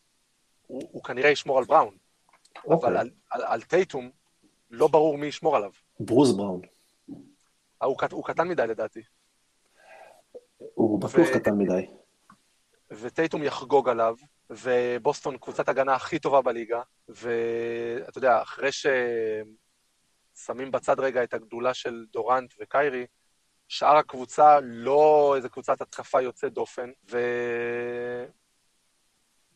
הוא, 0.67 0.81
הוא 0.91 1.03
כנראה 1.03 1.29
ישמור 1.29 1.57
על 1.57 1.65
בראון, 1.65 1.97
אוקיי. 2.65 2.89
אבל 2.89 2.97
על, 2.97 3.09
על, 3.29 3.41
על 3.43 3.61
טייטום 3.61 4.11
לא 4.69 4.87
ברור 4.87 5.17
מי 5.17 5.27
ישמור 5.27 5.55
עליו. 5.55 5.71
ברוס 5.99 6.31
בראון. 6.31 6.61
הוא, 7.83 7.97
הוא 8.11 8.25
קטן 8.25 8.47
מדי 8.47 8.67
לדעתי. 8.67 9.01
הוא 10.57 10.99
בטוח 10.99 11.27
ו... 11.29 11.33
קטן 11.33 11.57
מדי. 11.57 11.87
וטייטום 12.91 13.43
יחגוג 13.43 13.89
עליו, 13.89 14.15
ובוסטון 14.49 15.37
קבוצת 15.37 15.69
הגנה 15.69 15.93
הכי 15.93 16.19
טובה 16.19 16.41
בליגה, 16.41 16.81
ואתה 17.09 18.17
יודע, 18.17 18.41
אחרי 18.41 18.69
ששמים 20.41 20.71
בצד 20.71 20.99
רגע 20.99 21.23
את 21.23 21.33
הגדולה 21.33 21.73
של 21.73 22.05
דורנט 22.13 22.53
וקיירי, 22.61 23.05
שאר 23.67 23.95
הקבוצה 23.95 24.59
לא 24.61 25.33
איזה 25.35 25.49
קבוצת 25.49 25.81
התקפה 25.81 26.21
יוצאת 26.21 26.53
דופן, 26.53 26.89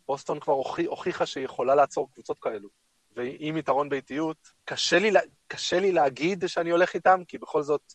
בוסטון 0.07 0.39
כבר 0.39 0.53
הוכיחה 0.87 1.25
שהיא 1.25 1.45
יכולה 1.45 1.75
לעצור 1.75 2.09
קבוצות 2.13 2.39
כאלו. 2.39 2.69
ועם 3.15 3.57
יתרון 3.57 3.89
באיטיות, 3.89 4.37
קשה 4.65 4.99
לי, 4.99 5.11
קשה 5.47 5.79
לי 5.79 5.91
להגיד 5.91 6.43
שאני 6.47 6.69
הולך 6.69 6.93
איתם, 6.93 7.21
כי 7.27 7.37
בכל 7.37 7.63
זאת 7.63 7.93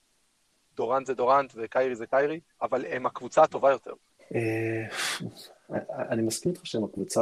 דורנט 0.75 1.06
זה 1.06 1.14
דורנט 1.14 1.52
וקיירי 1.56 1.94
זה 1.94 2.06
קיירי, 2.06 2.40
אבל 2.62 2.85
הם 2.87 3.06
הקבוצה 3.06 3.42
הטובה 3.42 3.70
יותר. 3.70 3.92
אה, 4.35 4.87
אני 6.12 6.23
מסכים 6.23 6.52
איתך 6.52 6.66
שהם 6.66 6.85
הקבוצה, 6.85 7.20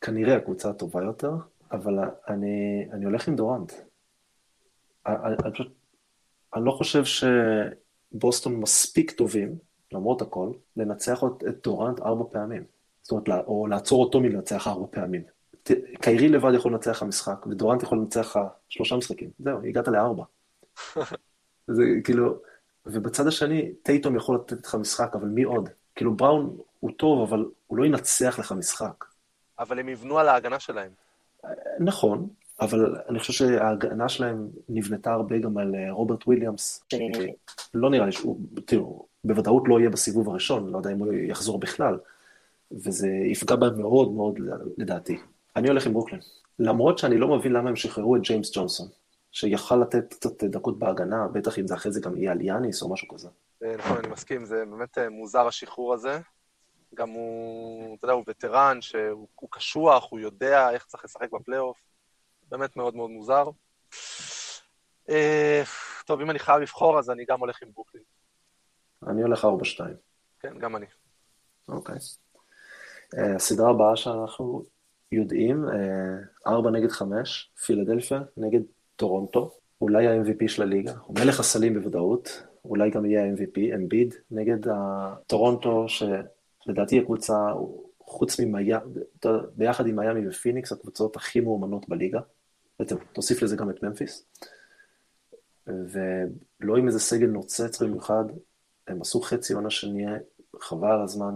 כנראה 0.00 0.36
הקבוצה 0.36 0.70
הטובה 0.70 1.02
יותר, 1.02 1.30
אבל 1.72 1.98
אני, 2.28 2.86
אני 2.92 3.04
הולך 3.04 3.28
עם 3.28 3.36
דורנט. 3.36 3.72
אני, 5.08 5.34
אני 5.44 5.52
פשוט, 5.52 5.72
אני 6.54 6.64
לא 6.64 6.70
חושב 6.70 7.02
שבוסטון 7.04 8.56
מספיק 8.56 9.10
טובים, 9.10 9.58
למרות 9.92 10.22
הכל, 10.22 10.50
לנצח 10.76 11.24
את 11.48 11.62
דורנט 11.64 12.00
ארבע 12.00 12.24
פעמים. 12.32 12.64
זאת 13.02 13.12
אומרת, 13.12 13.44
או 13.46 13.66
לעצור 13.66 14.04
אותו 14.04 14.20
מלנצח 14.20 14.68
ארבע 14.68 14.86
פעמים. 14.90 15.22
קיירי 16.00 16.28
לבד 16.28 16.54
יכול 16.54 16.72
לנצח 16.72 16.90
לך 16.90 17.02
משחק, 17.02 17.46
ודורנט 17.46 17.82
יכול 17.82 17.98
לנצח 17.98 18.36
לך 18.36 18.38
שלושה 18.68 18.96
משחקים. 18.96 19.30
זהו, 19.38 19.58
הגעת 19.64 19.88
לארבע. 19.88 20.24
זה 21.76 21.82
כאילו, 22.04 22.40
ובצד 22.86 23.26
השני, 23.26 23.72
טייטום 23.82 24.16
יכול 24.16 24.36
לתת 24.36 24.66
לך 24.66 24.74
משחק, 24.74 25.10
אבל 25.14 25.28
מי 25.28 25.42
עוד? 25.42 25.68
כאילו, 25.94 26.16
בראון 26.16 26.56
הוא 26.80 26.90
טוב, 26.96 27.28
אבל 27.28 27.44
הוא 27.66 27.78
לא 27.78 27.84
ינצח 27.84 28.38
לך 28.38 28.52
משחק. 28.52 29.04
אבל 29.58 29.78
הם 29.78 29.88
יבנו 29.88 30.18
על 30.18 30.28
ההגנה 30.28 30.60
שלהם. 30.60 30.90
נכון, 31.80 32.28
אבל 32.60 32.96
אני 33.08 33.18
חושב 33.18 33.32
שההגנה 33.32 34.08
שלהם 34.08 34.48
נבנתה 34.68 35.12
הרבה 35.12 35.38
גם 35.38 35.58
על 35.58 35.74
אה, 35.74 35.92
רוברט 35.92 36.26
וויליאמס. 36.26 36.84
לא 37.74 37.90
נראה 37.90 38.06
לי 38.06 38.12
שהוא, 38.12 38.40
תראו, 38.64 39.06
בוודאות 39.24 39.62
לא 39.66 39.80
יהיה 39.80 39.90
בסיבוב 39.90 40.28
הראשון, 40.28 40.70
לא 40.70 40.78
יודע 40.78 40.92
אם 40.92 40.98
הוא 40.98 41.12
יחזור 41.12 41.58
בכלל, 41.58 41.98
וזה 42.70 43.08
יפגע 43.08 43.56
בהם 43.56 43.80
מאוד 43.80 44.12
מאוד 44.12 44.38
לדעתי. 44.78 45.18
אני 45.56 45.68
הולך 45.68 45.86
עם 45.86 45.92
ברוקלין. 45.92 46.20
למרות 46.58 46.98
שאני 46.98 47.18
לא 47.18 47.36
מבין 47.36 47.52
למה 47.52 47.68
הם 47.68 47.76
שחררו 47.76 48.16
את 48.16 48.22
ג'יימס 48.22 48.56
ג'ונסון, 48.56 48.88
שיכל 49.32 49.76
לתת 49.76 50.14
קצת 50.14 50.44
דקות 50.44 50.78
בהגנה, 50.78 51.26
בטח 51.32 51.58
אם 51.58 51.66
זה 51.66 51.74
אחרי 51.74 51.92
זה 51.92 52.00
גם 52.00 52.16
יהיה 52.16 52.32
על 52.32 52.40
יאניס 52.40 52.82
או 52.82 52.92
משהו 52.92 53.08
כזה. 53.08 53.28
אה, 53.62 53.76
נכון, 53.76 53.96
אני 53.96 54.08
מסכים, 54.08 54.44
זה 54.44 54.64
באמת 54.70 54.98
אה, 54.98 55.08
מוזר 55.08 55.46
השחרור 55.46 55.94
הזה. 55.94 56.20
גם 56.94 57.10
הוא, 57.10 57.96
אתה 57.96 58.04
יודע, 58.04 58.14
הוא 58.14 58.24
וטרן, 58.26 58.78
שהוא 58.80 59.48
קשוח, 59.50 60.10
הוא 60.10 60.20
יודע 60.20 60.70
איך 60.70 60.84
צריך 60.84 61.04
לשחק 61.04 61.32
בפלייאוף. 61.32 61.78
באמת 62.50 62.76
מאוד 62.76 62.96
מאוד 62.96 63.10
מוזר. 63.10 63.44
אה, 65.08 65.62
טוב, 66.06 66.20
אם 66.20 66.30
אני 66.30 66.38
חייב 66.38 66.60
לבחור, 66.60 66.98
אז 66.98 67.10
אני 67.10 67.24
גם 67.28 67.40
הולך 67.40 67.62
עם 67.62 67.68
ברוקלין. 67.74 68.02
אני 69.06 69.22
הולך 69.22 69.44
4-2. 69.44 69.48
כן, 70.40 70.58
גם 70.58 70.76
אני. 70.76 70.86
אוקיי. 71.68 71.96
הסדרה 73.36 73.70
הבאה 73.70 73.96
שאנחנו 73.96 74.64
יודעים, 75.12 75.64
4 76.46 76.70
נגד 76.70 76.90
5, 76.90 77.50
פילדלפיה 77.66 78.20
נגד 78.36 78.60
טורונטו, 78.96 79.58
אולי 79.80 80.06
ה-MVP 80.06 80.48
של 80.48 80.62
הליגה, 80.62 80.92
הוא 81.02 81.16
מלך 81.20 81.40
הסלים 81.40 81.74
בוודאות, 81.74 82.42
אולי 82.64 82.90
גם 82.90 83.04
יהיה 83.04 83.24
ה-MVP, 83.24 83.74
אמביד, 83.74 84.14
נגד 84.30 84.58
טורונטו, 85.26 85.86
שלדעתי 85.88 86.98
הקבוצה, 86.98 87.34
חוץ 88.00 88.40
ממיאמי, 88.40 88.82
ביחד 89.56 89.86
עם 89.86 89.96
מיאמי 89.96 90.28
ופיניקס, 90.28 90.72
הקבוצות 90.72 91.16
הכי 91.16 91.40
מאומנות 91.40 91.88
בליגה. 91.88 92.20
בעצם, 92.78 92.96
תוסיף 93.12 93.42
לזה 93.42 93.56
גם 93.56 93.70
את 93.70 93.82
ממפיס. 93.82 94.26
ולא 95.66 96.76
עם 96.76 96.86
איזה 96.86 97.00
סגל 97.00 97.26
נוצץ 97.26 97.82
במיוחד, 97.82 98.24
הם 98.88 99.00
עשו 99.00 99.20
חצי 99.20 99.52
עונה 99.52 99.70
שנייה, 99.70 100.10
חבל 100.60 101.02
הזמן, 101.02 101.34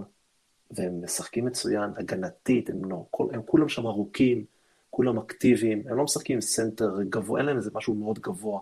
והם 0.70 1.04
משחקים 1.04 1.44
מצוין, 1.44 1.90
הגנתית, 1.96 2.70
הם, 2.70 2.90
לא, 2.90 3.04
כל, 3.10 3.26
הם 3.32 3.42
כולם 3.42 3.68
שם 3.68 3.86
ארוכים, 3.86 4.44
כולם 4.90 5.18
אקטיביים, 5.18 5.82
הם 5.88 5.96
לא 5.96 6.04
משחקים 6.04 6.34
עם 6.34 6.40
סנטר 6.40 7.02
גבוה, 7.02 7.38
אין 7.38 7.46
להם 7.46 7.56
איזה 7.56 7.70
משהו 7.74 7.94
מאוד 7.94 8.18
גבוה, 8.18 8.60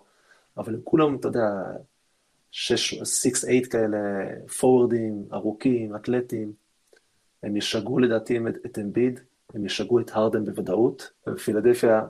אבל 0.57 0.75
הם 0.75 0.81
כולם, 0.85 1.17
אתה 1.17 1.29
יודע, 1.29 1.47
6-8 2.53 2.57
כאלה, 3.71 3.99
פורורדים, 4.61 5.25
ארוכים, 5.33 5.97
אתלטים. 5.97 6.53
הם 7.43 7.57
ישגעו 7.57 7.99
לדעתי 7.99 8.39
את 8.67 8.79
אמביד, 8.79 9.21
הם 9.55 9.67
ישגעו 9.67 10.01
את 10.01 10.11
הרדן 10.13 10.45
בוודאות. 10.45 11.11
פילדלפיה 11.45 12.03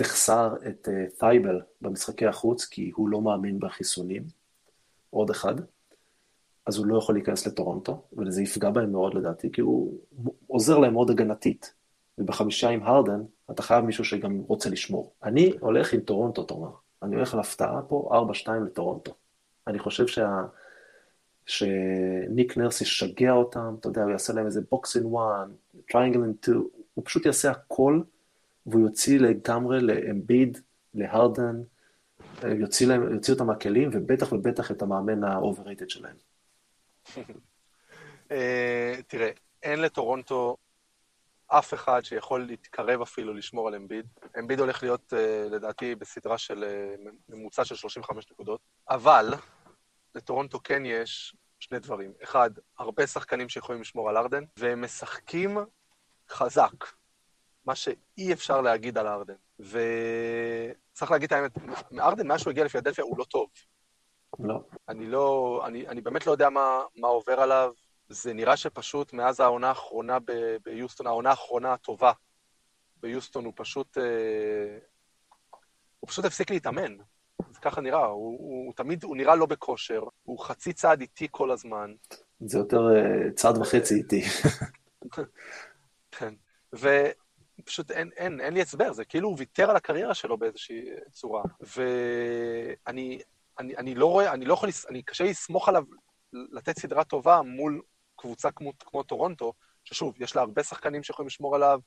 תחסר 0.00 0.54
את 0.68 0.88
טייבול 1.18 1.56
אה, 1.56 1.64
במשחקי 1.82 2.26
החוץ, 2.26 2.64
כי 2.64 2.90
הוא 2.94 3.08
לא 3.08 3.20
מאמין 3.20 3.58
בחיסונים. 3.58 4.22
עוד 5.10 5.30
אחד. 5.30 5.54
אז 6.66 6.76
הוא 6.76 6.86
לא 6.86 6.98
יכול 6.98 7.14
להיכנס 7.14 7.46
לטורונטו, 7.46 8.02
וזה 8.18 8.42
יפגע 8.42 8.70
בהם 8.70 8.92
מאוד 8.92 9.14
לדעתי, 9.14 9.52
כי 9.52 9.60
הוא 9.60 9.98
עוזר 10.46 10.78
להם 10.78 10.92
מאוד 10.92 11.10
הגנתית. 11.10 11.74
ובחמישה 12.18 12.68
עם 12.68 12.82
הרדן, 12.82 13.22
אתה 13.50 13.62
חייב 13.62 13.84
מישהו 13.84 14.04
שגם 14.04 14.40
רוצה 14.46 14.70
לשמור. 14.70 15.12
אני 15.24 15.52
הולך 15.60 15.92
עם 15.92 16.00
טורונטו, 16.00 16.42
אתה 16.42 16.54
אומר. 16.54 16.70
אני 17.02 17.16
הולך 17.16 17.34
על 17.34 17.40
הפתעה 17.40 17.82
פה, 17.88 18.24
4-2 18.46 18.50
לטורונטו. 18.66 19.12
אני 19.66 19.78
חושב 19.78 20.06
שה... 20.06 20.42
שניק 21.46 22.56
נרס 22.56 22.80
ישגע 22.80 23.32
אותם, 23.32 23.74
אתה 23.80 23.88
יודע, 23.88 24.02
הוא 24.02 24.10
יעשה 24.10 24.32
להם 24.32 24.46
איזה 24.46 24.60
box 24.70 24.96
and 24.96 25.06
one, 25.06 25.50
triangle 25.88 26.22
and 26.22 26.32
two, 26.32 26.52
הוא 26.94 27.04
פשוט 27.04 27.26
יעשה 27.26 27.50
הכל, 27.50 28.00
והוא 28.66 28.82
יוציא 28.82 29.20
לגמרי 29.20 29.80
לאמביד, 29.80 30.58
להרדן, 30.94 31.62
יוציא, 32.44 32.86
להם, 32.86 33.14
יוציא 33.14 33.34
אותם 33.34 33.46
מהכלים, 33.46 33.90
ובטח 33.92 34.32
ובטח 34.32 34.70
את 34.70 34.82
המאמן 34.82 35.24
ה 35.24 35.31
overrated 35.31 35.90
שלהם. 35.90 36.16
אה, 38.30 38.94
תראה, 39.06 39.30
אין 39.62 39.80
לטורונטו 39.80 40.56
אף 41.46 41.74
אחד 41.74 42.04
שיכול 42.04 42.44
להתקרב 42.46 43.00
אפילו 43.02 43.34
לשמור 43.34 43.68
על 43.68 43.74
אמביד. 43.74 44.06
אמביד 44.38 44.60
הולך 44.60 44.82
להיות, 44.82 45.12
אה, 45.16 45.46
לדעתי, 45.50 45.94
בסדרה 45.94 46.38
של 46.38 46.64
אה, 46.64 46.94
ממוצע 47.28 47.64
של 47.64 47.74
35 47.74 48.30
נקודות, 48.30 48.60
אבל 48.90 49.34
לטורונטו 50.14 50.60
כן 50.64 50.82
יש 50.86 51.36
שני 51.58 51.78
דברים. 51.78 52.12
אחד, 52.22 52.50
הרבה 52.78 53.06
שחקנים 53.06 53.48
שיכולים 53.48 53.80
לשמור 53.80 54.08
על 54.08 54.16
ארדן, 54.16 54.44
והם 54.56 54.84
משחקים 54.84 55.58
חזק, 56.28 56.84
מה 57.70 57.74
שאי 57.74 58.32
אפשר 58.32 58.60
להגיד 58.60 58.98
על 58.98 59.06
ארדן. 59.06 59.34
וצריך 59.58 61.10
להגיד 61.10 61.32
את 61.32 61.32
האמת, 61.32 61.50
ארדן, 61.98 62.26
מאז 62.26 62.40
שהוא 62.40 62.50
הגיע 62.50 62.64
לפיאדלפיה, 62.64 63.04
הוא 63.04 63.18
לא 63.18 63.24
טוב. 63.24 63.48
לא. 64.38 64.62
אני 64.88 65.06
לא, 65.06 65.62
אני, 65.66 65.88
אני 65.88 66.00
באמת 66.00 66.26
לא 66.26 66.32
יודע 66.32 66.50
מה, 66.50 66.80
מה 66.96 67.08
עובר 67.08 67.40
עליו. 67.40 67.72
זה 68.08 68.32
נראה 68.32 68.56
שפשוט 68.56 69.12
מאז 69.12 69.40
העונה 69.40 69.68
האחרונה 69.68 70.18
ביוסטון, 70.64 71.06
העונה 71.06 71.30
האחרונה 71.30 71.72
הטובה 71.72 72.12
ביוסטון, 73.00 73.44
הוא 73.44 73.52
פשוט... 73.56 73.98
אה, 73.98 74.78
הוא 76.00 76.08
פשוט 76.08 76.24
הפסיק 76.24 76.50
להתאמן. 76.50 76.96
זה 77.50 77.60
ככה 77.62 77.80
נראה, 77.80 78.06
הוא, 78.06 78.38
הוא, 78.40 78.66
הוא 78.66 78.72
תמיד, 78.76 79.04
הוא 79.04 79.16
נראה 79.16 79.36
לא 79.36 79.46
בכושר, 79.46 80.02
הוא 80.22 80.38
חצי 80.38 80.72
צעד 80.72 81.00
איטי 81.00 81.28
כל 81.30 81.50
הזמן. 81.50 81.94
זה 82.40 82.58
יותר 82.58 82.80
אה, 82.96 83.32
צעד 83.32 83.58
וחצי 83.58 83.94
איטי. 83.94 84.22
כן, 86.10 86.34
ופשוט 87.62 87.90
אין, 87.90 88.10
אין, 88.16 88.40
אין 88.40 88.54
לי 88.54 88.62
הסבר, 88.62 88.92
זה 88.92 89.04
כאילו 89.04 89.28
הוא 89.28 89.36
ויתר 89.38 89.70
על 89.70 89.76
הקריירה 89.76 90.14
שלו 90.14 90.38
באיזושהי 90.38 90.84
צורה. 91.12 91.42
ואני 91.60 93.20
אני, 93.60 93.76
אני 93.76 93.94
לא 93.94 94.06
רואה, 94.06 94.32
אני 94.32 94.44
לא 94.44 94.54
יכול, 94.54 94.68
אני 94.88 95.02
קשה 95.02 95.24
לסמוך 95.24 95.68
עליו 95.68 95.84
לתת 96.32 96.78
סדרה 96.78 97.04
טובה 97.04 97.42
מול 97.42 97.82
קבוצה 98.16 98.50
כמו, 98.50 98.72
כמו 98.78 99.02
טורונטו, 99.02 99.52
ששוב, 99.84 100.14
יש 100.22 100.36
לה 100.36 100.42
הרבה 100.42 100.62
שחקנים 100.62 101.02
שיכולים 101.02 101.26
לשמור 101.26 101.54
עליו, 101.54 101.80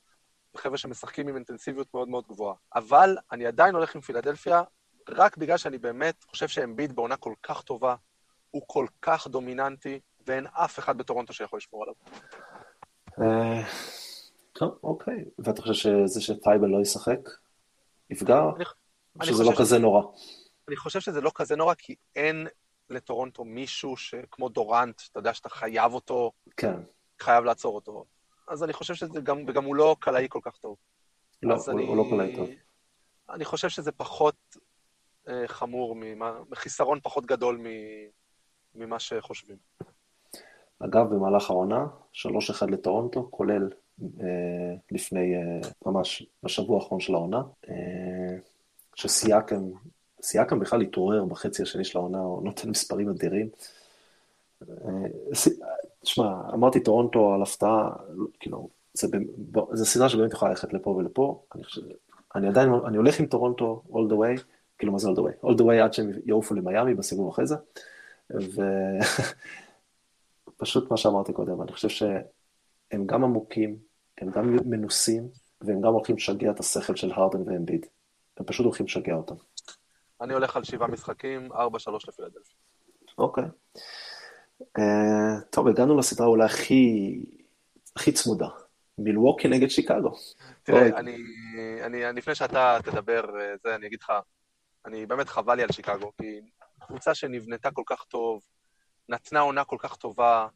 וחבר'ה 0.54 0.78
שמשחקים 0.78 1.28
עם 1.28 1.34
אינטנסיביות 1.34 1.94
מאוד 1.94 2.08
מאוד 2.08 2.24
גבוהה. 2.28 2.54
אבל 2.74 3.16
אני 3.32 3.46
עדיין 3.46 3.74
הולך 3.74 3.94
עם 3.94 4.00
פילדלפיה, 4.00 4.62
רק 5.08 5.36
בגלל 5.36 5.56
שאני 5.56 5.78
באמת 5.78 6.24
חושב 6.24 6.48
שאמביד 6.48 6.96
בעונה 6.96 7.16
כל 7.16 7.34
כך 7.42 7.62
טובה, 7.62 7.94
הוא 8.50 8.62
כל 8.66 8.86
כך 9.02 9.26
דומיננטי, 9.26 10.00
ואין 10.26 10.46
אף 10.46 10.78
אחד 10.78 10.98
בטורונטו 10.98 11.32
שיכול 11.32 11.56
לשמור 11.56 11.82
עליו. 11.82 11.94
טוב, 14.54 14.78
אוקיי. 14.82 15.24
ואתה 15.38 15.62
חושב 15.62 15.74
שזה 15.74 16.20
שטייבל 16.20 16.68
לא 16.68 16.80
ישחק, 16.82 17.28
יפגע? 18.10 18.40
או 19.20 19.24
שזה 19.26 19.44
לא 19.44 19.52
כזה 19.58 19.78
נורא? 19.78 20.02
אני 20.68 20.76
חושב 20.76 21.00
שזה 21.00 21.20
לא 21.20 21.30
כזה 21.34 21.56
נורא, 21.56 21.74
כי 21.74 21.94
אין 22.16 22.46
לטורונטו 22.90 23.44
מישהו 23.44 23.96
שכמו 23.96 24.48
דורנט, 24.48 25.02
אתה 25.10 25.18
יודע 25.18 25.34
שאתה 25.34 25.48
חייב 25.48 25.94
אותו, 25.94 26.32
כן. 26.56 26.76
חייב 27.20 27.44
לעצור 27.44 27.74
אותו. 27.74 28.04
אז 28.48 28.64
אני 28.64 28.72
חושב 28.72 28.94
שזה 28.94 29.20
גם, 29.20 29.44
וגם 29.46 29.64
הוא 29.64 29.74
לא 29.74 29.96
קלעי 30.00 30.26
כל 30.28 30.40
כך 30.42 30.56
טוב. 30.56 30.76
לא, 31.42 31.54
הוא, 31.54 31.72
אני, 31.72 31.86
הוא 31.86 31.96
לא 31.96 32.04
קלעי 32.10 32.36
טוב. 32.36 32.48
אני 33.30 33.44
חושב 33.44 33.68
שזה 33.68 33.92
פחות 33.92 34.56
אה, 35.28 35.42
חמור, 35.46 35.96
חיסרון 36.54 37.00
פחות 37.02 37.26
גדול 37.26 37.64
ממה 38.74 38.98
שחושבים. 38.98 39.56
אגב, 40.78 41.14
במהלך 41.14 41.50
העונה, 41.50 41.86
3-1 42.14 42.26
לטורונטו, 42.70 43.28
כולל 43.30 43.68
לפני, 44.90 45.36
אה, 45.36 45.60
ממש 45.86 46.26
בשבוע 46.42 46.76
האחרון 46.76 47.00
של 47.00 47.14
העונה, 47.14 47.42
אה, 47.68 48.36
שסייקם 48.94 49.70
סייקם 50.24 50.58
בכלל 50.58 50.80
התעורר 50.80 51.24
בחצי 51.24 51.62
השני 51.62 51.84
של 51.84 51.98
העונה, 51.98 52.18
הוא 52.18 52.44
נותן 52.44 52.70
מספרים 52.70 53.08
אדירים. 53.08 53.48
אה, 54.62 54.68
תשמע, 56.00 56.50
אמרתי 56.54 56.80
טורונטו 56.80 57.34
על 57.34 57.42
הפתעה, 57.42 57.90
כאילו, 58.40 58.68
זה 59.72 59.86
סדרה 59.86 60.08
שבאמת 60.08 60.32
יכולה 60.32 60.50
ללכת 60.50 60.72
לפה 60.72 60.90
ולפה. 60.90 61.42
אני, 61.54 61.64
חושב, 61.64 61.82
אני 62.34 62.48
עדיין, 62.48 62.70
אני 62.86 62.96
הולך 62.96 63.20
עם 63.20 63.26
טורונטו 63.26 63.82
all 63.90 64.10
the 64.10 64.14
way, 64.14 64.42
כאילו 64.78 64.92
מה 64.92 64.98
זה 64.98 65.08
all 65.08 65.16
the 65.16 65.20
way? 65.20 65.46
all 65.46 65.54
the 65.54 65.62
way 65.62 65.82
עד 65.84 65.92
שהם 65.92 66.10
יעופו 66.26 66.54
למיאמי 66.54 66.94
בסיבוב 66.94 67.28
אחרי 67.28 67.46
זה. 67.46 67.56
ופשוט 70.56 70.88
מה 70.90 70.96
שאמרתי 70.96 71.32
קודם, 71.32 71.62
אני 71.62 71.72
חושב 71.72 71.88
שהם 72.92 73.06
גם 73.06 73.24
עמוקים, 73.24 73.78
הם 74.18 74.30
גם 74.30 74.56
מנוסים, 74.64 75.28
והם 75.60 75.80
גם 75.80 75.92
הולכים 75.92 76.16
לשגע 76.16 76.50
את 76.50 76.60
השכל 76.60 76.96
של 76.96 77.12
הרדן 77.12 77.48
ואמביד. 77.48 77.86
הם 78.36 78.46
פשוט 78.46 78.66
הולכים 78.66 78.86
לשגע 78.86 79.14
אותם. 79.14 79.34
אני 80.20 80.34
הולך 80.34 80.56
על 80.56 80.64
שבעה 80.64 80.88
משחקים, 80.88 81.52
4-3 81.52 81.56
לפילדלפי. 82.08 82.54
אוקיי. 83.18 83.44
אה, 84.78 85.40
טוב, 85.50 85.68
הגענו 85.68 85.98
לסדרה 85.98 86.26
אולי 86.26 86.44
הכי, 86.44 87.22
הכי 87.96 88.12
צמודה. 88.12 88.48
מילווקי 88.98 89.48
נגד 89.48 89.68
שיקגו. 89.68 90.12
תראה, 90.62 90.86
אני, 90.98 91.16
אני, 91.82 92.02
לפני 92.12 92.34
שאתה 92.34 92.78
תדבר, 92.84 93.40
אה, 93.40 93.54
זה, 93.62 93.74
אני 93.74 93.86
אגיד 93.86 93.98
לך, 94.02 94.12
אני 94.86 95.06
באמת 95.06 95.28
חבל 95.28 95.54
לי 95.54 95.62
על 95.62 95.72
שיקגו, 95.72 96.12
כי 96.20 96.40
קבוצה 96.80 97.14
שנבנתה 97.14 97.70
כל 97.70 97.82
כך 97.86 98.04
טוב, 98.04 98.42
נתנה 99.08 99.40
עונה 99.40 99.64
כל 99.64 99.76
כך 99.78 99.96
טובה, 99.96 100.46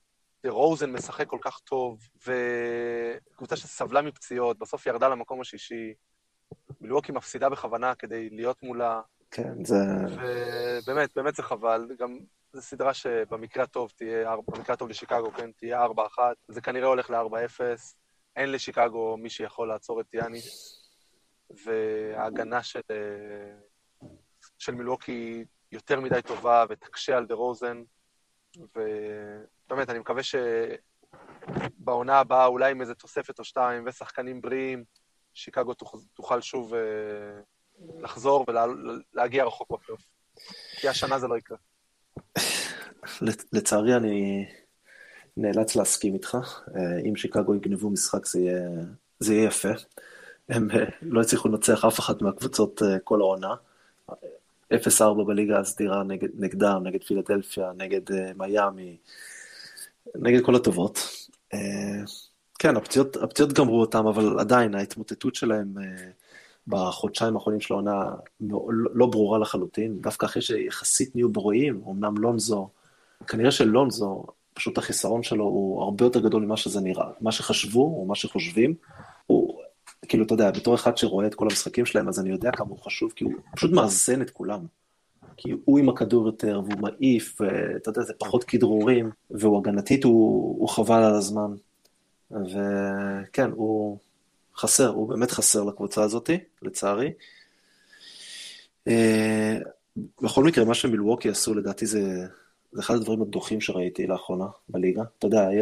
רוזן 0.47 0.92
משחק 0.92 1.26
כל 1.26 1.38
כך 1.40 1.59
טוב, 1.59 2.09
וקבוצה 2.26 3.57
שסבלה 3.57 4.02
מפציעות, 4.02 4.59
בסוף 4.59 4.87
ירדה 4.87 5.09
למקום 5.09 5.40
השישי, 5.40 5.95
מילווקי 6.80 7.12
מפסידה 7.12 7.49
בכוונה 7.49 7.95
כדי 7.95 8.30
להיות 8.30 8.62
מולה. 8.62 9.00
כן, 9.30 9.64
זה... 9.64 9.75
ובאמת, 10.11 11.11
באמת 11.16 11.35
זה 11.35 11.42
חבל. 11.42 11.88
גם 11.99 12.18
זו 12.52 12.62
סדרה 12.62 12.95
שבמקרה 12.95 13.64
הטוב 13.64 13.90
תהיה, 13.97 14.37
במקרה 14.37 14.75
הטוב 14.75 14.88
לשיקגו, 14.88 15.33
כן, 15.33 15.52
תהיה 15.52 15.87
4-1. 15.87 15.88
זה 16.49 16.61
כנראה 16.61 16.88
הולך 16.88 17.11
ל-4-0. 17.11 17.61
אין 18.37 18.52
לשיקגו 18.52 19.16
מי 19.16 19.30
שיכול 19.30 19.68
לעצור 19.68 20.00
את 20.00 20.14
יאניס, 20.14 20.78
וההגנה 21.64 22.62
של, 22.62 22.80
של 24.59 24.75
מילווקי 24.75 25.45
יותר 25.73 26.00
מדי 26.00 26.23
טובה 26.23 26.64
ותקשה 26.68 27.16
על 27.16 27.26
דה 27.26 27.35
רוזן, 27.35 27.83
ובאמת, 28.57 29.90
אני 29.90 29.99
מקווה 29.99 30.23
שבעונה 30.23 32.19
הבאה, 32.19 32.47
אולי 32.47 32.71
עם 32.71 32.81
איזה 32.81 32.95
תוספת 32.95 33.38
או 33.38 33.45
שתיים 33.45 33.85
ושחקנים 33.87 34.40
בריאים, 34.40 34.85
שיקגו 35.35 35.75
תוכל 36.14 36.40
שוב 36.40 36.75
אה, 36.75 36.81
לחזור 38.00 38.47
ולהגיע 38.49 39.45
רחוק 39.45 39.71
בפלייאוף. 39.71 40.02
כי 40.81 40.88
השנה 40.88 41.19
זה 41.19 41.28
לא 41.28 41.38
יקרה. 41.38 41.57
לצערי 43.52 43.97
אני 43.97 44.47
נאלץ 45.37 45.76
להסכים 45.76 46.14
איתך. 46.14 46.37
אה, 46.76 47.00
אם 47.09 47.17
שיקגו 47.17 47.55
יגנבו 47.55 47.90
משחק 47.90 48.26
זה 48.26 48.40
יהיה, 48.40 48.69
זה 49.19 49.35
יהיה 49.35 49.47
יפה. 49.47 49.73
הם 50.49 50.71
אה, 50.71 50.85
לא 51.02 51.21
הצליחו 51.21 51.49
לנצח 51.49 51.85
אף 51.85 52.00
אחת 52.00 52.23
מהקבוצות 52.23 52.83
כל 53.05 53.21
העונה. 53.21 53.55
0-4 54.75 55.25
בליגה 55.27 55.61
הסדירה 55.61 56.03
נגד, 56.03 56.29
נגדם, 56.35 56.81
נגד 56.85 57.03
פילדלפיה, 57.05 57.71
נגד 57.77 58.01
מיאמי, 58.37 58.97
נגד 60.15 60.45
כל 60.45 60.55
הטובות. 60.55 60.99
כן, 62.59 62.77
הפציעות, 62.77 63.17
הפציעות 63.17 63.53
גמרו 63.53 63.81
אותם, 63.81 64.07
אבל 64.07 64.41
עדיין 64.41 64.75
ההתמוטטות 64.75 65.35
שלהם 65.35 65.75
אה, 65.79 66.11
בחודשיים 66.67 67.35
האחרונים 67.35 67.61
של 67.61 67.75
העונה 67.75 68.11
לא, 68.41 68.67
לא 68.95 69.07
ברורה 69.07 69.39
לחלוטין, 69.39 70.01
דווקא 70.01 70.27
אחרי 70.27 70.43
שיחסית 70.43 71.17
נהיו 71.17 71.29
ברואים, 71.29 71.83
אמנם 71.91 72.17
לונזו, 72.17 72.69
כנראה 73.27 73.51
שלונזו, 73.51 74.25
פשוט 74.55 74.79
החיסרון 74.79 75.23
שלו 75.23 75.45
הוא 75.45 75.83
הרבה 75.83 76.05
יותר 76.05 76.21
גדול 76.21 76.43
ממה 76.43 76.57
שזה 76.57 76.81
נראה, 76.81 77.07
מה 77.21 77.33
שחשבו 77.33 77.83
או 77.83 78.07
מה 78.09 78.15
שחושבים, 78.15 78.75
כאילו, 80.09 80.25
אתה 80.25 80.35
יודע, 80.35 80.50
בתור 80.50 80.75
אחד 80.75 80.97
שרואה 80.97 81.27
את 81.27 81.35
כל 81.35 81.45
המשחקים 81.50 81.87
שלהם, 81.87 82.09
אז 82.09 82.21
אני 82.21 82.31
יודע 82.31 82.50
כמה 82.50 82.69
הוא 82.69 82.79
חשוב, 82.79 83.12
כי 83.17 83.25
הוא 83.25 83.33
פשוט 83.57 83.73
מאזן 83.73 84.23
את 84.23 84.31
כולם. 84.31 84.66
כי 85.37 85.51
הוא 85.64 85.79
עם 85.79 85.88
הכדור 85.88 86.27
יותר, 86.27 86.61
והוא 86.64 86.81
מעיף, 86.81 87.40
ואתה 87.40 87.90
יודע, 87.90 88.03
זה 88.03 88.12
פחות 88.18 88.44
כדרורים, 88.44 89.11
והוא 89.31 89.59
הגנתית, 89.59 90.05
הוא, 90.05 90.61
הוא 90.61 90.68
חבל 90.68 91.03
על 91.03 91.14
הזמן. 91.14 91.55
וכן, 92.31 93.51
הוא 93.51 93.99
חסר, 94.57 94.88
הוא 94.88 95.09
באמת 95.09 95.31
חסר 95.31 95.64
לקבוצה 95.64 96.03
הזאת, 96.03 96.31
לצערי. 96.62 97.12
אה, 98.88 99.59
בכל 100.23 100.44
מקרה, 100.44 100.64
מה 100.64 100.75
שמילווקי 100.75 101.29
עשו, 101.29 101.55
לדעתי 101.55 101.87
זה, 101.87 102.27
זה 102.73 102.81
אחד 102.81 102.94
הדברים 102.94 103.23
הדוחים 103.23 103.61
שראיתי 103.61 104.07
לאחרונה 104.07 104.47
בליגה. 104.68 105.03
אתה 105.18 105.27
יודע, 105.27 105.53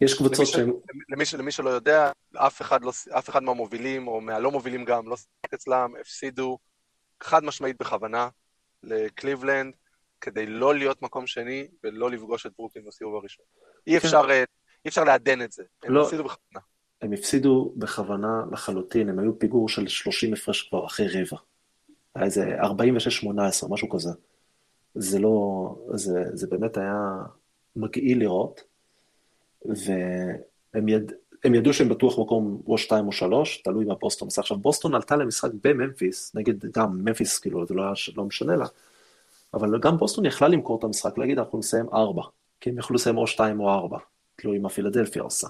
יש 0.00 0.14
קבוצות 0.14 0.46
שהן... 0.46 0.72
למי, 1.08 1.24
למי 1.38 1.52
שלא 1.52 1.70
יודע, 1.70 2.12
אף 2.36 2.62
אחד, 2.62 2.84
לא, 2.84 2.92
אף 3.18 3.28
אחד 3.28 3.42
מהמובילים, 3.42 4.08
או 4.08 4.20
מהלא 4.20 4.50
מובילים 4.50 4.84
גם, 4.84 5.08
לא 5.08 5.16
שיחק 5.16 5.54
אצלם, 5.54 5.92
הפסידו 6.00 6.58
חד 7.22 7.44
משמעית 7.44 7.76
בכוונה 7.78 8.28
לקליבלנד, 8.82 9.74
כדי 10.20 10.46
לא 10.46 10.74
להיות 10.74 11.02
מקום 11.02 11.26
שני 11.26 11.68
ולא 11.84 12.10
לפגוש 12.10 12.46
את 12.46 12.52
ברוקלין 12.58 12.84
בסיבוב 12.84 13.14
הראשון. 13.14 13.44
אי 13.86 14.00
כן. 14.00 14.06
אפשר 14.06 14.30
אה, 14.30 14.44
אי 14.84 14.88
אפשר 14.88 15.04
לעדן 15.04 15.42
את 15.42 15.52
זה. 15.52 15.62
הם 15.82 15.92
לא, 15.92 16.02
הפסידו 16.02 16.24
בכוונה. 16.24 16.60
הם 17.02 17.12
הפסידו 17.12 17.74
בכוונה 17.76 18.42
לחלוטין, 18.52 19.08
הם 19.08 19.18
היו 19.18 19.38
פיגור 19.38 19.68
של 19.68 19.88
30 19.88 20.32
הפרש 20.32 20.68
כבר 20.68 20.86
אחרי 20.86 21.06
רבע. 21.08 21.36
היה 22.14 22.24
איזה 22.24 22.56
46-18, 22.62 23.68
משהו 23.70 23.88
כזה. 23.88 24.10
זה 24.94 25.18
לא, 25.18 25.76
זה, 25.94 26.24
זה 26.32 26.46
באמת 26.46 26.76
היה 26.76 26.96
מגעיל 27.76 28.18
לראות, 28.20 28.60
והם 29.68 30.88
יד, 30.88 31.12
הם 31.44 31.54
ידעו 31.54 31.72
שהם 31.72 31.88
בטוח 31.88 32.18
מקום 32.18 32.62
או 32.66 32.78
2 32.78 33.06
או 33.06 33.12
3, 33.12 33.62
תלוי 33.64 33.84
מה 33.84 33.94
בוסטון 33.94 34.28
עושה. 34.28 34.40
עכשיו, 34.40 34.56
בוסטון 34.56 34.94
עלתה 34.94 35.16
למשחק 35.16 35.50
בממפיס, 35.64 36.34
נגד 36.34 36.54
גם 36.78 37.04
ממפיס, 37.04 37.38
כאילו, 37.38 37.66
זה 37.66 37.74
לא, 37.74 37.82
היה, 37.82 37.92
לא 38.16 38.24
משנה 38.24 38.56
לה, 38.56 38.66
אבל 39.54 39.78
גם 39.78 39.96
בוסטון 39.96 40.24
יכלה 40.24 40.48
למכור 40.48 40.78
את 40.78 40.84
המשחק, 40.84 41.18
להגיד, 41.18 41.38
אנחנו 41.38 41.58
נסיים 41.58 41.86
4, 41.92 42.22
כי 42.60 42.70
הם 42.70 42.78
יכלו 42.78 42.96
לסיים 42.96 43.18
או 43.18 43.26
2 43.26 43.60
או 43.60 43.70
4. 43.70 43.98
תלוי 44.36 44.58
מה 44.58 44.68
פילדלפיה 44.68 45.22
עושה. 45.22 45.48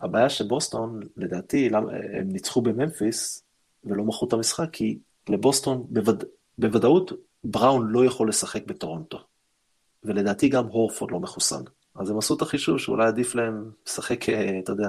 הבעיה 0.00 0.28
שבוסטון, 0.28 1.00
לדעתי, 1.16 1.70
הם 2.12 2.28
ניצחו 2.28 2.60
בממפיס 2.60 3.44
ולא 3.84 4.04
מכרו 4.04 4.28
את 4.28 4.32
המשחק, 4.32 4.68
כי 4.72 4.98
לבוסטון 5.28 5.86
בווד... 5.88 6.24
בוודאות 6.58 7.12
בראון 7.44 7.88
לא 7.90 8.04
יכול 8.04 8.28
לשחק 8.28 8.66
בטורונטו. 8.66 9.18
ולדעתי 10.04 10.48
גם 10.48 10.66
הורפורד 10.66 11.10
לא 11.10 11.20
מחוסן. 11.20 11.62
אז 11.94 12.10
הם 12.10 12.18
עשו 12.18 12.34
את 12.36 12.42
החישוב 12.42 12.78
שאולי 12.78 13.06
עדיף 13.06 13.34
להם 13.34 13.70
לשחק, 13.86 14.28
אה, 14.28 14.58
אתה 14.58 14.72
יודע, 14.72 14.88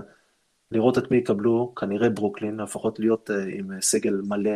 לראות 0.71 0.97
את 0.97 1.11
מי 1.11 1.17
יקבלו, 1.17 1.73
כנראה 1.75 2.09
ברוקלין, 2.09 2.59
לפחות 2.59 2.99
להיות 2.99 3.31
אה, 3.31 3.43
עם 3.47 3.81
סגל 3.81 4.21
מלא 4.27 4.51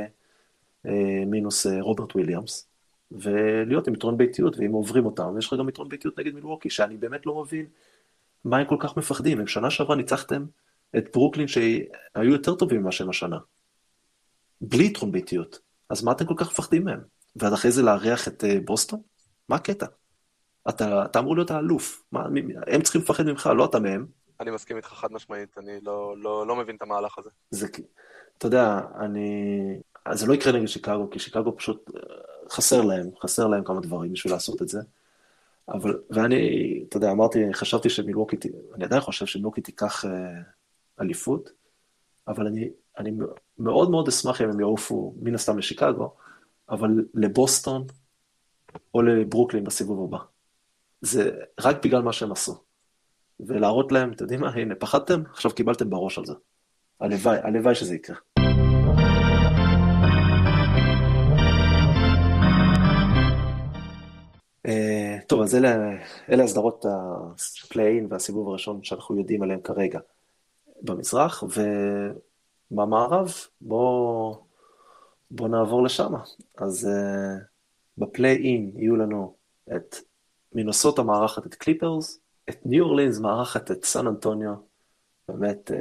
אה, 0.85 1.23
מינוס 1.27 1.65
רוברט 1.79 2.15
וויליאמס, 2.15 2.67
ולהיות 3.11 3.87
עם 3.87 3.93
יתרון 3.93 4.17
ביתיות, 4.17 4.57
ואם 4.57 4.71
עוברים 4.71 5.05
אותם, 5.05 5.35
יש 5.39 5.47
לך 5.47 5.59
גם 5.59 5.69
יתרון 5.69 5.89
ביתיות 5.89 6.19
נגד 6.19 6.33
מילווקי, 6.33 6.69
שאני 6.69 6.97
באמת 6.97 7.25
לא 7.25 7.41
מבין 7.41 7.65
מה 8.45 8.57
הם 8.57 8.65
כל 8.65 8.77
כך 8.79 8.97
מפחדים? 8.97 9.39
הם 9.39 9.47
שנה 9.47 9.71
שעברה 9.71 9.95
ניצחתם 9.95 10.45
את 10.97 11.05
ברוקלין 11.13 11.47
שהיו 11.47 12.31
יותר 12.31 12.55
טובים 12.55 12.81
ממה 12.81 12.91
שהם 12.91 13.09
השנה. 13.09 13.37
בלי 14.61 14.85
יתרון 14.85 15.11
ביתיות. 15.11 15.59
אז 15.89 16.03
מה 16.03 16.11
אתם 16.11 16.25
כל 16.25 16.33
כך 16.37 16.51
מפחדים 16.51 16.83
מהם? 16.83 16.99
ועד 17.35 17.53
אחרי 17.53 17.71
זה 17.71 17.81
לארח 17.81 18.27
את 18.27 18.43
בוסטון? 18.65 18.99
מה 19.49 19.55
הקטע? 19.55 19.85
אתה, 20.69 21.05
אתה 21.05 21.19
אמור 21.19 21.35
להיות 21.35 21.51
האלוף. 21.51 22.03
מה, 22.11 22.25
הם 22.67 22.81
צריכים 22.81 23.01
לפחד 23.01 23.25
ממך, 23.25 23.49
לא 23.57 23.65
אתה 23.65 23.79
מהם. 23.79 24.05
אני 24.39 24.51
מסכים 24.51 24.77
איתך 24.77 24.87
חד 24.87 25.11
משמעית, 25.11 25.57
אני 25.57 25.71
לא, 25.81 26.15
לא, 26.17 26.47
לא 26.47 26.55
מבין 26.55 26.75
את 26.75 26.81
המהלך 26.81 27.17
הזה. 27.17 27.29
זה, 27.51 27.67
אתה 28.37 28.47
יודע, 28.47 28.79
אני... 28.99 29.79
זה 30.13 30.27
לא 30.27 30.33
יקרה 30.33 30.53
נגד 30.53 30.65
שיקגו, 30.65 31.09
כי 31.09 31.19
שיקגו 31.19 31.57
פשוט 31.57 31.91
אה, 31.95 32.01
חסר 32.49 32.81
להם, 32.81 33.09
חסר 33.21 33.47
להם 33.47 33.63
כמה 33.63 33.81
דברים 33.81 34.13
בשביל 34.13 34.33
לעשות 34.33 34.61
את 34.61 34.67
זה. 34.67 34.79
אבל, 35.69 35.99
ואני, 36.09 36.83
אתה 36.89 36.97
יודע, 36.97 37.11
אמרתי, 37.11 37.53
חשבתי 37.53 37.89
שמילווקי, 37.89 38.37
אני 38.75 38.85
עדיין 38.85 39.01
חושב 39.01 39.25
שמילווקי 39.25 39.61
תיקח 39.61 40.05
אה, 40.05 40.11
אליפות, 41.01 41.49
אבל 42.27 42.47
אני, 42.47 42.69
אני 42.97 43.11
מאוד 43.59 43.91
מאוד 43.91 44.07
אשמח 44.07 44.41
אם 44.41 44.49
הם 44.49 44.59
יעופו 44.59 45.15
מן 45.21 45.35
הסתם 45.35 45.57
לשיקגו, 45.57 46.13
אבל 46.69 46.89
לבוסטון 47.13 47.85
או 48.93 49.01
לברוקלין 49.01 49.63
בסיבוב 49.63 50.03
הבא. 50.03 50.25
זה 51.05 51.31
רק 51.59 51.85
בגלל 51.85 52.01
מה 52.01 52.13
שהם 52.13 52.31
עשו. 52.31 52.55
ולהראות 53.39 53.91
להם, 53.91 54.11
אתם 54.11 54.23
יודעים 54.23 54.39
מה, 54.39 54.49
הנה, 54.49 54.75
פחדתם, 54.75 55.23
עכשיו 55.29 55.51
קיבלתם 55.51 55.89
בראש 55.89 56.17
על 56.17 56.25
זה. 56.25 56.33
הלוואי, 56.99 57.37
הלוואי 57.43 57.75
שזה 57.75 57.95
יקרה. 57.95 58.15
אה, 64.65 65.17
טוב, 65.27 65.41
אז 65.41 65.55
אלה, 65.55 65.75
אלה 66.29 66.43
הסדרות 66.43 66.85
הפליי-אין 67.65 68.07
והסיבוב 68.09 68.49
הראשון 68.49 68.83
שאנחנו 68.83 69.17
יודעים 69.17 69.43
עליהם 69.43 69.61
כרגע 69.61 69.99
במזרח, 70.81 71.43
ובמערב 72.71 73.33
בואו 73.61 74.37
בוא 75.31 75.47
נעבור 75.47 75.83
לשם. 75.83 76.13
אז 76.57 76.89
אה, 76.89 77.43
בפליי-אין 77.97 78.71
יהיו 78.75 78.95
לנו 78.95 79.35
את 79.75 79.95
מינוסות 80.55 80.99
המארחת 80.99 81.45
את 81.45 81.55
קליפרס, 81.55 82.19
את 82.49 82.65
ניו 82.65 82.83
אורלינס 82.83 83.19
מארחת 83.19 83.71
את 83.71 83.85
סן 83.85 84.07
אנטוניו, 84.07 84.53
באמת, 85.27 85.71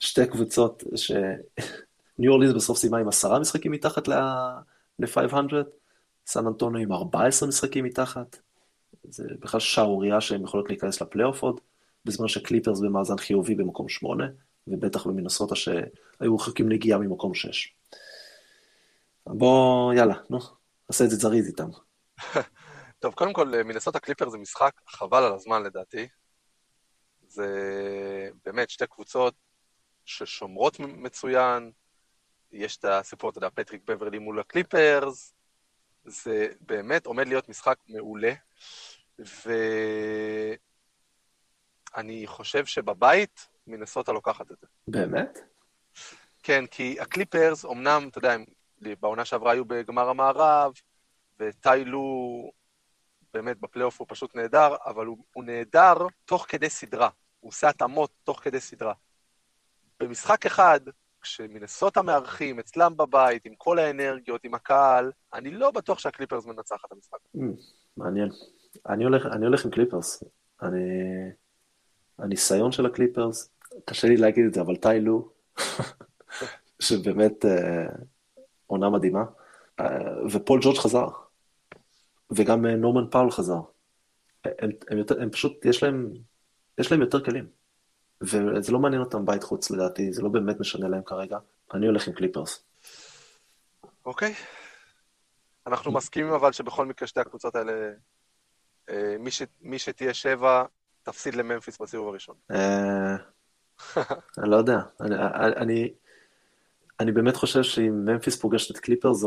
שתי 0.00 0.26
קבוצות 0.26 0.82
ש... 0.96 1.12
ניו 2.18 2.32
אורלינס 2.32 2.52
בסוף 2.54 2.78
סיימה 2.78 2.98
עם 2.98 3.08
עשרה 3.08 3.38
משחקים 3.38 3.72
מתחת 3.72 4.08
ל-500, 4.08 5.34
סן 6.26 6.46
אנטוניו 6.46 6.80
עם 6.80 6.92
14 6.92 7.48
משחקים 7.48 7.84
מתחת. 7.84 8.36
זה 9.04 9.24
בכלל 9.40 9.60
שערורייה 9.60 10.20
שהן 10.20 10.44
יכולות 10.44 10.68
להיכנס 10.68 11.02
לפלייאוף 11.02 11.42
עוד, 11.42 11.60
בזמן 12.04 12.28
שקליפרס 12.28 12.80
במאזן 12.80 13.18
חיובי 13.18 13.54
במקום 13.54 13.88
שמונה, 13.88 14.24
ובטח 14.66 15.06
במנסוטה 15.06 15.54
שהיו 15.54 16.36
רחוקים 16.36 16.68
נגיעה 16.68 16.98
ממקום 16.98 17.34
שש. 17.34 17.74
בוא, 19.26 19.94
יאללה, 19.94 20.14
נו, 20.30 20.38
נעשה 20.90 21.04
את 21.04 21.10
זה 21.10 21.16
זריז 21.16 21.46
איתם. 21.46 21.68
טוב, 23.00 23.14
קודם 23.14 23.32
כל, 23.32 23.62
מינסוטה 23.64 24.00
קליפרס 24.00 24.28
זה 24.28 24.38
משחק 24.38 24.80
חבל 24.88 25.22
על 25.22 25.32
הזמן 25.32 25.62
לדעתי. 25.62 26.08
זה 27.26 27.48
באמת 28.44 28.70
שתי 28.70 28.86
קבוצות 28.86 29.34
ששומרות 30.04 30.80
מצוין, 30.80 31.72
יש 32.52 32.76
את 32.76 32.84
הסיפור, 32.84 33.30
אתה 33.30 33.38
יודע, 33.38 33.48
פטריק 33.54 33.82
בברלי 33.84 34.18
מול 34.18 34.40
הקליפרס, 34.40 35.34
זה 36.04 36.48
באמת 36.60 37.06
עומד 37.06 37.28
להיות 37.28 37.48
משחק 37.48 37.78
מעולה, 37.88 38.32
ואני 41.96 42.26
חושב 42.26 42.66
שבבית 42.66 43.48
מינסוטה 43.66 44.12
לוקחת 44.12 44.50
את 44.52 44.56
זה. 44.60 44.66
באמת? 44.88 45.38
כן, 46.42 46.66
כי 46.66 47.00
הקליפרס, 47.00 47.64
אמנם, 47.64 48.08
אתה 48.08 48.18
יודע, 48.18 48.36
בעונה 49.00 49.24
שעברה 49.24 49.52
היו 49.52 49.64
בגמר 49.64 50.08
המערב, 50.08 50.72
וטיי 51.38 51.81
לו 51.81 52.02
באמת 53.34 53.60
בפלייאוף 53.60 54.00
הוא 54.00 54.06
פשוט 54.10 54.34
נהדר, 54.34 54.74
אבל 54.86 55.06
הוא, 55.06 55.18
הוא 55.32 55.44
נהדר 55.44 55.94
תוך 56.24 56.46
כדי 56.48 56.70
סדרה. 56.70 57.08
הוא 57.40 57.48
עושה 57.48 57.68
התאמות 57.68 58.10
תוך 58.24 58.40
כדי 58.42 58.60
סדרה. 58.60 58.94
במשחק 60.00 60.46
אחד, 60.46 60.80
כשמינסוטה 61.20 62.02
מארחים 62.02 62.58
אצלם 62.58 62.96
בבית, 62.96 63.46
עם 63.46 63.54
כל 63.58 63.78
האנרגיות, 63.78 64.44
עם 64.44 64.54
הקהל, 64.54 65.12
אני 65.34 65.50
לא 65.50 65.70
בטוח 65.70 65.98
שהקליפרס 65.98 66.46
מנצח 66.46 66.82
את 66.86 66.92
המשחק. 66.92 67.18
אממ, 67.36 67.40
מעניין. 67.96 68.28
אני 68.88 69.04
הולך, 69.04 69.26
אני 69.26 69.46
הולך 69.46 69.64
עם 69.64 69.70
קליפרס. 69.70 70.24
אני... 70.62 70.78
הניסיון 72.18 72.72
של 72.72 72.86
הקליפרס, 72.86 73.50
קשה 73.84 74.08
לי 74.08 74.16
להגיד 74.16 74.46
את 74.46 74.54
זה, 74.54 74.60
אבל 74.60 74.76
טיי 74.76 75.02
לו, 75.02 75.28
שבאמת 76.82 77.44
אה, 77.44 77.86
עונה 78.66 78.90
מדהימה, 78.90 79.24
אה, 79.80 79.86
ופול 80.32 80.60
ג'ורג' 80.62 80.76
חזר, 80.76 81.08
וגם 82.30 82.66
אה, 82.66 82.76
נורמן 82.76 83.10
פאוול 83.10 83.30
חזר. 83.30 83.60
הם, 84.44 84.70
הם, 84.90 84.98
יותר, 84.98 85.22
הם 85.22 85.30
פשוט, 85.30 85.64
יש 85.64 85.82
להם, 85.82 86.12
יש 86.78 86.92
להם 86.92 87.00
יותר 87.00 87.24
כלים. 87.24 87.46
וזה 88.20 88.72
לא 88.72 88.78
מעניין 88.78 89.02
אותם 89.02 89.26
בית 89.26 89.42
חוץ 89.42 89.70
לדעתי, 89.70 90.12
זה 90.12 90.22
לא 90.22 90.28
באמת 90.28 90.60
משנה 90.60 90.88
להם 90.88 91.02
כרגע. 91.02 91.38
אני 91.74 91.86
הולך 91.86 92.08
עם 92.08 92.14
קליפרס. 92.14 92.64
אוקיי. 94.04 94.34
אנחנו 95.66 95.92
מסכימים 95.92 96.32
אבל 96.32 96.52
שבכל 96.52 96.86
מקרה 96.86 97.08
שתי 97.08 97.20
הקבוצות 97.20 97.54
האלה, 97.54 97.72
אה, 98.90 99.16
מי, 99.18 99.30
ש, 99.30 99.42
מי 99.60 99.78
שתהיה 99.78 100.14
שבע, 100.14 100.64
תפסיד 101.02 101.34
לממפיס 101.34 101.78
בסיבוב 101.78 102.08
הראשון. 102.08 102.34
אה, 102.50 103.16
אני 104.38 104.50
לא 104.50 104.56
יודע. 104.56 104.78
אני, 105.00 105.14
אני, 105.56 105.94
אני 107.00 107.12
באמת 107.12 107.36
חושב 107.36 107.62
שאם 107.62 108.04
ממפיס 108.04 108.36
פוגשת 108.36 108.70
את 108.70 108.78
קליפר, 108.78 109.12
זה, 109.12 109.26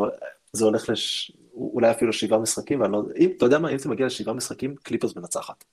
זה 0.54 0.66
הולך 0.66 0.90
לש... 0.90 1.32
אולי 1.54 1.92
אפילו 1.92 2.14
שבעה 2.14 2.40
משחקים, 2.40 2.82
ואני 2.82 2.92
לא... 2.92 3.02
אם, 3.18 3.30
אתה 3.38 3.46
יודע 3.46 3.60
מה, 3.60 3.70
אם 3.70 3.78
זה 3.78 3.90
מגיע 3.90 4.06
לשבעה 4.06 4.36
משחקים, 4.36 4.76
קליפרס 4.76 5.16
מנצחת. 5.16 5.64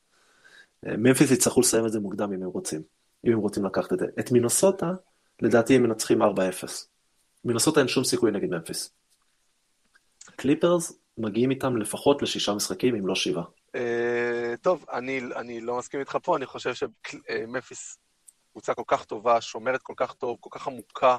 אה, 0.87 0.97
ממפיס 0.97 1.31
יצטרכו 1.31 1.61
לסיים 1.61 1.87
את 1.87 1.93
זה 1.93 2.01
מוקדם 2.01 2.33
אם 2.33 2.43
הם 2.43 2.49
רוצים. 2.49 2.83
אם 3.27 3.33
הם 3.33 3.39
רוצים 3.39 3.65
לקחת 3.65 3.93
את 3.93 3.99
זה. 3.99 4.07
את 4.21 4.33
מינוסוטה, 4.33 4.93
לדעתי 5.43 5.77
הם 5.77 5.83
מנצחים 5.83 6.23
4-0. 6.23 6.27
מינוסוטה 7.45 7.81
אין 7.81 7.89
שום 7.89 8.05
סיכוי 8.05 8.31
נגד 8.31 8.51
ממפיס. 8.51 8.91
קליפרס 10.37 10.93
מגיעים 11.19 11.51
איתם 11.51 11.77
לפחות 11.77 12.23
לשישה 12.23 12.55
משחקים, 12.55 12.95
אם 12.95 13.07
לא 13.07 13.15
שבעה. 13.15 13.45
Uh, 13.77 13.81
טוב, 14.63 14.85
אני, 14.93 15.21
אני 15.37 15.61
לא 15.61 15.79
מסכים 15.79 16.01
איתך 16.01 16.19
פה, 16.23 16.37
אני 16.37 16.47
חושב 16.47 16.73
שממפיס 16.75 17.99
קבוצה 18.51 18.75
כל 18.75 18.83
כך 18.87 19.05
טובה, 19.05 19.41
שומרת 19.41 19.83
כל 19.83 19.95
כך 19.97 20.15
טוב, 20.15 20.37
כל 20.41 20.51
כך 20.53 20.67
עמוקה, 20.67 21.17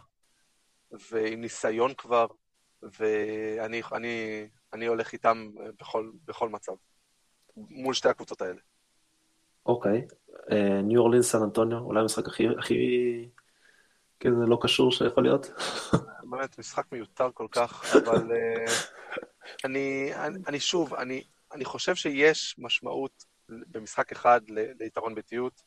ועם 1.11 1.41
ניסיון 1.41 1.93
כבר, 1.93 2.27
ואני 2.99 3.81
אני, 3.93 4.47
אני 4.73 4.85
הולך 4.85 5.13
איתם 5.13 5.49
בכל, 5.79 6.11
בכל 6.25 6.49
מצב, 6.49 6.73
מול 7.57 7.93
שתי 7.93 8.09
הקבוצות 8.09 8.41
האלה. 8.41 8.59
אוקיי, 9.65 10.05
ניו 10.83 11.01
אורלינס 11.01 11.31
סן 11.31 11.43
אנטוניו, 11.43 11.77
אולי 11.77 12.01
המשחק 12.01 12.27
הכי, 12.27 12.47
הכי, 12.59 12.75
כן, 14.19 14.29
זה 14.39 14.45
לא 14.45 14.57
קשור 14.61 14.91
שיכול 14.91 15.23
להיות. 15.23 15.51
באמת, 16.23 16.59
משחק 16.59 16.91
מיותר 16.91 17.29
כל 17.33 17.47
כך, 17.51 17.95
אבל 17.95 18.31
uh, 18.31 18.71
אני, 19.65 20.11
אני, 20.15 20.39
אני 20.47 20.59
שוב, 20.59 20.93
אני, 20.93 21.23
אני 21.53 21.65
חושב 21.65 21.95
שיש 21.95 22.55
משמעות 22.57 23.25
במשחק 23.49 24.11
אחד 24.11 24.41
ליתרון 24.79 25.15
ביתיות, 25.15 25.61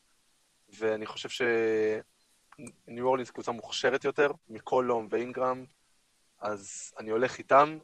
ואני 0.79 1.05
חושב 1.05 1.29
שניו 2.85 3.05
אורלינס 3.05 3.31
קבוצה 3.31 3.51
מוכשרת 3.51 4.05
יותר 4.05 4.31
מקולום 4.49 5.07
ואינגרם, 5.11 5.65
אז 6.39 6.93
אני 6.99 7.11
הולך 7.11 7.37
איתם, 7.37 7.77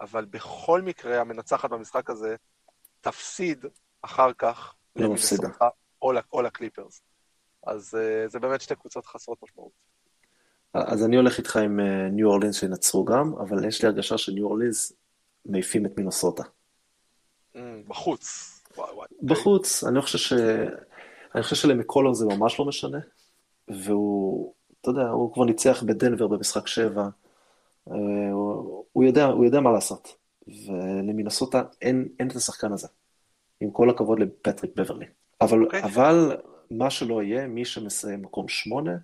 אבל 0.00 0.24
בכל 0.24 0.82
מקרה 0.82 1.20
המנצחת 1.20 1.70
במשחק 1.70 2.10
הזה 2.10 2.36
תפסיד 3.00 3.64
אחר 4.02 4.32
כך 4.32 4.74
לא 4.96 5.12
מפסידה. 5.12 5.48
או 6.32 6.42
לקליפרס. 6.42 7.02
אז 7.66 7.94
uh, 7.94 8.30
זה 8.30 8.38
באמת 8.38 8.60
שתי 8.60 8.74
קבוצות 8.74 9.06
חסרות 9.06 9.42
משמעות. 9.42 9.72
אז 10.74 11.04
אני 11.04 11.16
הולך 11.16 11.38
איתך 11.38 11.56
עם 11.56 11.80
ניו 12.10 12.28
uh, 12.28 12.30
אורלינס 12.30 12.56
שינצחו 12.56 13.04
גם, 13.04 13.34
אבל 13.40 13.68
יש 13.68 13.82
לי 13.82 13.88
הרגשה 13.88 14.18
שניו 14.18 14.44
אורלינס 14.44 14.92
מעיפים 15.46 15.86
את 15.86 15.98
מינוסוטה. 15.98 16.42
Mm, 17.54 17.58
בחוץ. 17.88 18.52
בחוץ, 19.22 19.84
אני 19.84 20.00
חושב 20.02 20.18
ש... 20.18 20.32
אני 21.34 21.42
חושב 21.42 21.56
שלמקולר 21.56 22.12
זה 22.12 22.26
ממש 22.26 22.58
לא 22.58 22.64
משנה, 22.64 22.98
והוא, 23.68 24.54
אתה 24.80 24.90
יודע, 24.90 25.08
הוא 25.08 25.32
כבר 25.32 25.44
ניצח 25.44 25.82
בדנבר 25.82 26.26
במשחק 26.26 26.66
שבע, 26.66 27.08
אה, 27.90 27.94
הוא, 28.32 28.84
הוא, 28.92 29.04
יודע, 29.04 29.24
הוא 29.24 29.44
יודע 29.44 29.60
מה 29.60 29.72
לעשות, 29.72 30.16
ולמינסוטה 30.48 31.62
אין, 31.82 32.08
אין 32.20 32.28
את 32.28 32.36
השחקן 32.36 32.72
הזה, 32.72 32.88
עם 33.60 33.70
כל 33.70 33.90
הכבוד 33.90 34.18
לפטריק 34.18 34.70
בברלי. 34.76 35.06
אבל, 35.40 35.62
okay. 35.62 35.64
אוקיי. 35.64 35.84
אבל 35.84 36.36
מה 36.70 36.90
שלא 36.90 37.22
יהיה, 37.22 37.46
מי 37.46 37.64
שמסיים 37.64 38.22
מקום 38.22 38.48
שמונה, 38.48 38.96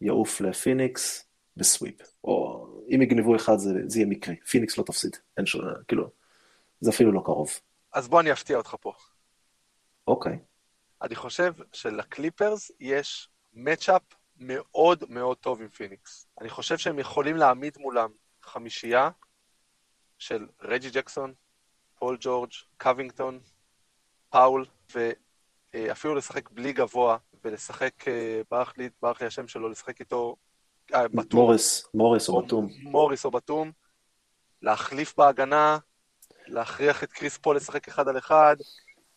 יעוף 0.00 0.40
לפיניקס 0.40 1.28
ב 1.56 1.62
sweep. 1.62 2.00
או 2.24 2.66
אם 2.94 3.02
יגנבו 3.02 3.36
אחד 3.36 3.56
זה, 3.56 3.72
זה 3.86 3.98
יהיה 3.98 4.08
מקרי, 4.08 4.36
פיניקס 4.36 4.78
לא 4.78 4.82
תפסיד, 4.82 5.16
אין 5.36 5.46
שום, 5.46 5.62
כאילו, 5.88 6.10
זה 6.80 6.90
אפילו 6.90 7.12
לא 7.12 7.20
קרוב. 7.24 7.50
אז 7.92 8.08
בוא 8.08 8.20
אני 8.20 8.32
אפתיע 8.32 8.56
אותך 8.56 8.74
פה. 8.80 8.92
אוקיי. 10.06 10.32
Okay. 10.32 10.48
אני 11.02 11.14
חושב 11.14 11.52
שלקליפרס 11.72 12.70
יש 12.80 13.28
matchup 13.60 14.02
מאוד 14.36 15.04
מאוד 15.08 15.36
טוב 15.36 15.60
עם 15.60 15.68
פיניקס. 15.68 16.26
אני 16.40 16.50
חושב 16.50 16.78
שהם 16.78 16.98
יכולים 16.98 17.36
להעמיד 17.36 17.78
מולם 17.78 18.10
חמישייה 18.42 19.10
של 20.18 20.46
רג'י 20.62 20.90
ג'קסון, 20.90 21.34
פול 21.98 22.16
ג'ורג', 22.20 22.50
קווינגטון, 22.80 23.40
פאוול, 24.30 24.66
ואפילו 25.74 26.14
לשחק 26.14 26.50
בלי 26.50 26.72
גבוה, 26.72 27.16
ולשחק, 27.44 28.08
אה, 28.08 28.40
ברח 28.50 28.74
לי, 28.76 28.88
ברח 29.02 29.20
לי 29.20 29.26
השם 29.26 29.48
שלו, 29.48 29.68
לשחק 29.68 30.00
איתו 30.00 30.36
אה, 30.94 31.08
בתום. 31.08 31.40
מוריס, 31.40 31.88
מוריס 31.94 32.28
או 32.28 32.42
בתום. 32.42 32.68
מוריס 32.82 33.24
או 33.24 33.30
בתום, 33.30 33.72
להחליף 34.62 35.16
בהגנה, 35.16 35.78
להכריח 36.46 37.04
את 37.04 37.12
קריס 37.12 37.38
פול 37.38 37.56
לשחק 37.56 37.88
אחד 37.88 38.08
על 38.08 38.18
אחד, 38.18 38.56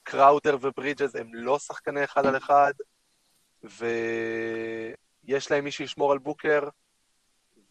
קראודר 0.04 0.58
וברידג'ס 0.62 1.16
הם 1.16 1.34
לא 1.34 1.60
שחקני 1.60 2.04
אחד 2.04 2.26
על 2.26 2.38
אחד, 2.38 2.74
ויש 3.64 5.52
להם 5.52 5.64
מי 5.64 5.72
שישמור 5.72 6.12
על 6.12 6.18
בוקר, 6.18 6.70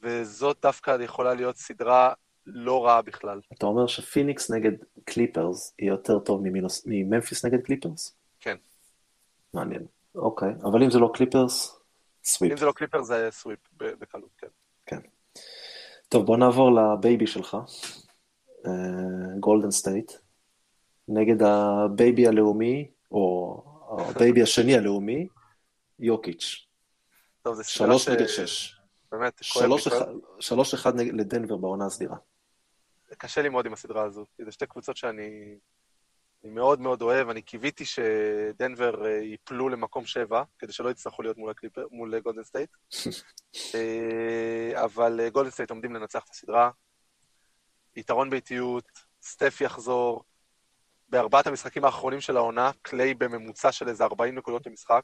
וזאת 0.03 0.59
דווקא 0.63 0.97
יכולה 1.01 1.35
להיות 1.35 1.57
סדרה 1.57 2.13
לא 2.47 2.87
רעה 2.87 3.03
בכלל. 3.03 3.41
אתה 3.55 3.67
אומר 3.67 3.87
שפיניקס 3.87 4.51
נגד 4.51 4.73
קליפרס 5.05 5.75
יהיה 5.79 5.91
יותר 5.91 6.19
טוב 6.19 6.43
ממינוס, 6.43 6.83
מממפיס 6.87 7.45
נגד 7.45 7.61
קליפרס? 7.61 8.17
כן. 8.41 8.57
מעניין. 9.55 9.87
אוקיי, 10.15 10.49
אבל 10.63 10.83
אם 10.83 10.91
זה 10.91 10.99
לא 10.99 11.11
קליפרס, 11.15 11.81
sweep. 12.25 12.53
אם 12.53 12.57
זה 12.57 12.67
לא 12.67 12.73
קליפרס 12.73 13.07
זה 13.07 13.29
sweep 13.31 13.59
בקלות, 13.77 14.31
כן. 14.39 14.47
כן. 14.87 15.01
טוב, 16.09 16.27
בוא 16.27 16.37
נעבור 16.37 16.71
ל 16.73 16.84
baby 16.84 17.27
שלך, 17.27 17.57
גולדן 19.41 19.69
אה, 19.69 19.71
סטייט. 19.71 20.13
נגד 21.09 21.43
ה 21.43 21.60
baby 21.60 22.27
הלאומי, 22.27 22.91
או 23.13 23.63
ה 24.09 24.15
baby 24.15 24.43
השני 24.43 24.77
הלאומי, 24.77 25.27
יוקיץ'. 26.01 26.67
טוב, 27.43 27.55
זה 27.55 27.65
שלוש 27.65 28.09
נגד 28.09 28.27
שש. 28.27 28.81
באמת, 29.13 29.41
שלוש 30.41 30.75
אחד 30.75 31.01
לדנבר 31.01 31.57
בעונה 31.57 31.87
הסדירה. 31.87 32.17
קשה 33.19 33.43
לי 33.43 33.49
מאוד 33.49 33.67
עם 33.67 33.73
הסדרה 33.73 34.03
הזו, 34.03 34.25
כי 34.37 34.45
זה 34.45 34.53
שתי 34.53 34.67
קבוצות 34.67 34.97
שאני 34.97 35.57
אני 36.45 36.53
מאוד 36.53 36.81
מאוד 36.81 37.03
אוהב, 37.03 37.29
אני 37.29 37.43
קיוויתי 37.43 37.85
שדנבר 37.85 39.07
אה, 39.07 39.11
ייפלו 39.11 39.69
למקום 39.69 40.05
שבע, 40.07 40.43
כדי 40.59 40.73
שלא 40.73 40.91
יצטרכו 40.91 41.23
להיות 41.23 41.37
מול, 41.37 41.51
הקליפ... 41.51 41.73
מול 41.91 42.21
גולדן 42.21 42.43
סטייט. 42.43 42.71
אה, 43.75 44.85
אבל 44.85 45.29
גולדן 45.33 45.51
סטייט 45.51 45.71
עומדים 45.71 45.95
לנצח 45.95 46.25
את 46.25 46.31
הסדרה. 46.31 46.71
יתרון 47.97 48.31
ביתיות, 48.31 48.85
סטף 49.23 49.61
יחזור. 49.61 50.25
בארבעת 51.09 51.47
המשחקים 51.47 51.85
האחרונים 51.85 52.21
של 52.21 52.37
העונה, 52.37 52.71
קליי 52.83 53.15
בממוצע 53.15 53.73
של 53.73 53.89
איזה 53.89 54.05
40 54.05 54.39
נקודות 54.39 54.67
למשחק. 54.67 55.03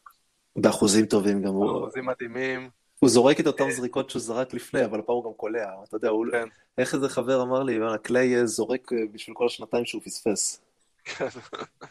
באחוזים 0.57 1.07
טובים 1.07 1.43
גם 1.43 1.53
הוא. 1.53 1.81
באחוזים 1.81 2.07
מדהימים. 2.07 2.71
הוא 2.99 3.11
זורק 3.11 3.41
את 3.41 3.47
אותן 3.47 3.71
זריקות 3.71 4.11
שהוא 4.11 4.23
זרק 4.23 4.55
לפני, 4.55 4.85
אבל 4.85 4.99
הפעם 4.99 5.17
הוא 5.17 5.25
גם 5.25 5.33
קולע. 5.37 5.69
אתה 5.89 5.97
יודע, 5.97 6.09
הוא... 6.09 6.27
כן. 6.33 6.49
איך 6.79 6.95
איזה 6.95 7.09
חבר 7.09 7.43
אמר 7.43 7.63
לי, 7.63 7.79
קליי 8.03 8.47
זורק 8.47 8.91
בשביל 9.13 9.37
כל 9.37 9.47
השנתיים 9.47 9.85
שהוא 9.85 10.03
פספס. 10.03 10.61
כן. 11.05 11.27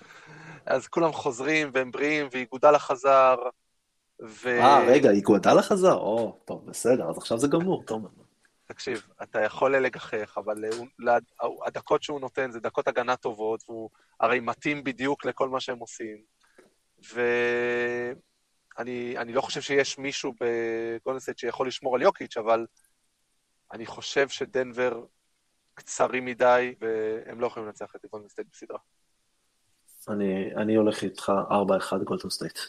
אז 0.66 0.88
כולם 0.88 1.14
חוזרים 1.14 1.70
והם 1.74 1.92
בריאים, 1.92 2.28
ואיגודלה 2.32 2.80
חזר, 2.80 3.36
ו... 4.22 4.60
אה, 4.60 4.86
רגע, 4.88 5.12
איגודלה 5.12 5.62
חזר? 5.62 5.94
או, 5.94 6.40
טוב, 6.46 6.66
בסדר, 6.66 7.10
אז 7.10 7.18
עכשיו 7.18 7.40
זה 7.40 7.48
גמור, 7.48 7.84
טוב. 7.84 8.08
תקשיב, 8.66 9.08
אתה 9.24 9.42
יכול 9.42 9.78
לגחך, 9.78 10.38
אבל 10.38 10.56
הדקות 11.66 12.04
שהוא 12.04 12.20
נותן 12.20 12.52
זה 12.52 12.60
דקות 12.60 12.88
הגנה 12.88 13.16
טובות, 13.16 13.64
והוא 13.70 13.90
הרי 14.20 14.40
מתאים 14.40 14.84
בדיוק 14.84 15.26
לכל 15.26 15.50
מה 15.50 15.60
שהם 15.60 15.78
עושים. 15.80 16.18
ואני 18.78 19.34
לא 19.34 19.42
חושב 19.42 19.62
שיש 19.62 19.98
מישהו 19.98 20.34
בגולדן 20.40 20.93
סטייט 20.93 21.38
שיכול 21.38 21.68
לשמור 21.68 21.96
על 21.96 22.02
יוקיץ', 22.02 22.38
אבל 22.38 22.66
אני 23.74 23.86
חושב 23.86 24.30
שדנבר 24.30 25.06
קצרים 25.74 26.26
מדי, 26.26 26.76
והם 26.82 27.42
לא 27.42 27.48
יכולים 27.48 27.68
לנצח 27.68 27.96
את 27.96 28.06
גולדן 28.12 28.30
סטייט 28.30 28.48
בסדרה. 28.52 28.80
אני, 30.10 30.56
אני 30.56 30.76
הולך 30.76 31.04
איתך 31.04 31.32
4-1 31.94 31.98
גולדן 32.04 32.30
סטייט. 32.30 32.60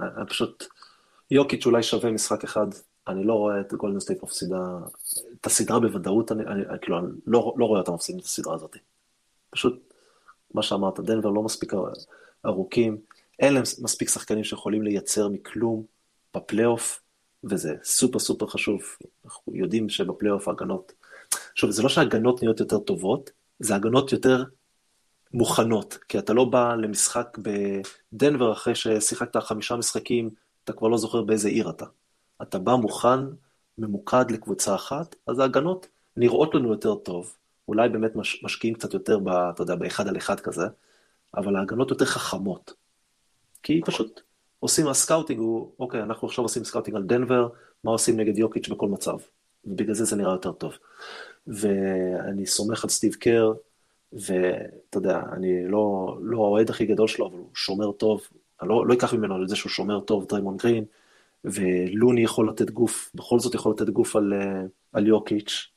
אני 0.00 0.26
פשוט, 0.26 0.64
יוקיץ' 1.30 1.66
אולי 1.66 1.82
שווה 1.82 2.10
משחק 2.10 2.44
אחד, 2.44 2.66
אני 3.08 3.24
לא 3.24 3.34
רואה 3.34 3.60
את 3.60 3.72
גולדן 3.72 4.00
סטייט 4.00 4.22
מפסידה, 4.22 4.78
את 5.40 5.46
הסדרה 5.46 5.80
בוודאות, 5.80 6.32
אני, 6.32 6.42
אני, 6.42 6.66
אני 6.66 6.78
כאילו, 6.82 6.98
אני 6.98 7.06
לא, 7.26 7.54
לא 7.56 7.64
רואה 7.64 7.80
אותם 7.80 7.94
מפסידים 7.94 8.20
את 8.20 8.24
הסדרה 8.24 8.54
הזאת. 8.54 8.76
פשוט, 9.50 9.94
מה 10.54 10.62
שאמרת, 10.62 11.00
דנבר 11.00 11.30
לא 11.30 11.42
מספיק 11.42 11.72
ארוכים, 12.46 13.00
אין 13.38 13.54
להם 13.54 13.62
מספיק 13.62 14.08
שחקנים 14.08 14.44
שיכולים 14.44 14.82
לייצר 14.82 15.28
מכלום 15.28 15.84
בפלייאוף, 16.34 17.00
וזה 17.44 17.74
סופר 17.84 18.18
סופר 18.18 18.46
חשוב. 18.46 18.82
אנחנו 19.24 19.56
יודעים 19.56 19.88
שבפלייאוף 19.88 20.48
ההגנות, 20.48 20.92
עכשיו, 21.52 21.72
זה 21.72 21.82
לא 21.82 21.88
שההגנות 21.88 22.42
נהיות 22.42 22.60
יותר 22.60 22.78
טובות, 22.78 23.30
זה 23.58 23.74
הגנות 23.74 24.12
יותר 24.12 24.44
מוכנות, 25.32 25.98
כי 26.08 26.18
אתה 26.18 26.32
לא 26.32 26.44
בא 26.44 26.74
למשחק 26.74 27.38
בדנבר 28.12 28.52
אחרי 28.52 28.74
ששיחקת 28.74 29.36
חמישה 29.36 29.76
משחקים, 29.76 30.30
אתה 30.64 30.72
כבר 30.72 30.88
לא 30.88 30.98
זוכר 30.98 31.22
באיזה 31.22 31.48
עיר 31.48 31.70
אתה. 31.70 31.84
אתה 32.42 32.58
בא 32.58 32.74
מוכן, 32.74 33.20
ממוקד 33.78 34.30
לקבוצה 34.30 34.74
אחת, 34.74 35.16
אז 35.26 35.38
ההגנות 35.38 35.86
נראות 36.16 36.54
לנו 36.54 36.70
יותר 36.70 36.94
טוב, 36.94 37.36
אולי 37.68 37.88
באמת 37.88 38.16
מש, 38.16 38.44
משקיעים 38.44 38.74
קצת 38.74 38.94
יותר, 38.94 39.18
ב, 39.18 39.28
אתה 39.28 39.62
יודע, 39.62 39.74
באחד 39.74 40.08
על 40.08 40.16
אחד 40.16 40.40
כזה, 40.40 40.66
אבל 41.36 41.56
ההגנות 41.56 41.90
יותר 41.90 42.04
חכמות. 42.04 42.74
כי 43.64 43.80
פשוט 43.84 44.20
עושים, 44.60 44.88
ה 44.88 44.94
scouting 44.94 45.40
הוא, 45.40 45.70
אוקיי, 45.78 46.02
אנחנו 46.02 46.28
עכשיו 46.28 46.44
עושים 46.44 46.64
scouting 46.64 46.96
על 46.96 47.02
דנבר, 47.02 47.48
מה 47.84 47.90
עושים 47.90 48.20
נגד 48.20 48.38
יוקיץ' 48.38 48.68
בכל 48.68 48.88
מצב. 48.88 49.16
ובגלל 49.64 49.94
זה 49.94 50.04
זה 50.04 50.16
נראה 50.16 50.32
יותר 50.32 50.52
טוב. 50.52 50.78
ואני 51.46 52.46
סומך 52.46 52.84
על 52.84 52.90
סטיב 52.90 53.14
קר, 53.14 53.52
ואתה 54.12 54.98
יודע, 54.98 55.20
אני 55.32 55.68
לא, 55.68 56.16
לא 56.22 56.36
האוהד 56.38 56.70
הכי 56.70 56.86
גדול 56.86 57.08
שלו, 57.08 57.26
אבל 57.26 57.36
הוא 57.36 57.48
שומר 57.54 57.92
טוב, 57.92 58.20
אני 58.62 58.68
לא, 58.68 58.86
לא 58.86 58.94
אקח 58.94 59.14
ממנו 59.14 59.34
את 59.34 59.48
זה 59.48 59.56
שהוא 59.56 59.70
שומר 59.70 60.00
טוב, 60.00 60.26
דריימונד 60.28 60.56
גרין, 60.56 60.84
ולוני 61.44 62.20
יכול 62.24 62.48
לתת 62.48 62.70
גוף, 62.70 63.10
בכל 63.14 63.38
זאת 63.38 63.54
יכול 63.54 63.72
לתת 63.72 63.88
גוף 63.88 64.16
על, 64.16 64.32
אה, 64.32 64.62
על 64.92 65.06
יוקיץ', 65.06 65.68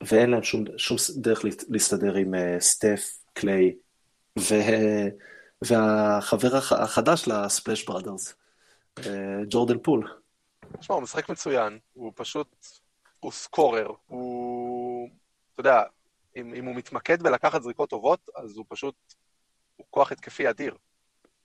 ואין 0.00 0.30
להם 0.30 0.42
שום, 0.42 0.64
שום 0.76 0.96
דרך 1.16 1.44
להסתדר 1.68 2.14
עם 2.14 2.34
אה, 2.34 2.60
סטף, 2.60 3.18
קליי, 3.32 3.74
ו, 4.38 4.54
והחבר 5.66 6.56
החדש 6.56 7.28
ל 7.28 7.36
Splash 7.36 7.84
Brothers, 7.84 8.34
אה, 9.00 9.02
ג'ורדן 9.48 9.78
פול. 9.78 10.08
תשמע, 10.78 10.94
הוא 10.96 11.02
משחק 11.02 11.28
מצוין, 11.28 11.78
הוא 11.92 12.12
פשוט, 12.14 12.66
הוא 13.20 13.32
scorer, 13.32 13.90
הוא, 14.06 15.08
אתה 15.52 15.60
יודע, 15.60 15.82
אם, 16.36 16.54
אם 16.54 16.64
הוא 16.64 16.74
מתמקד 16.74 17.22
בלקחת 17.22 17.62
זריקות 17.62 17.90
טובות, 17.90 18.28
אז 18.36 18.56
הוא 18.56 18.64
פשוט, 18.68 18.94
הוא 19.76 19.86
כוח 19.90 20.12
התקפי 20.12 20.50
אדיר. 20.50 20.74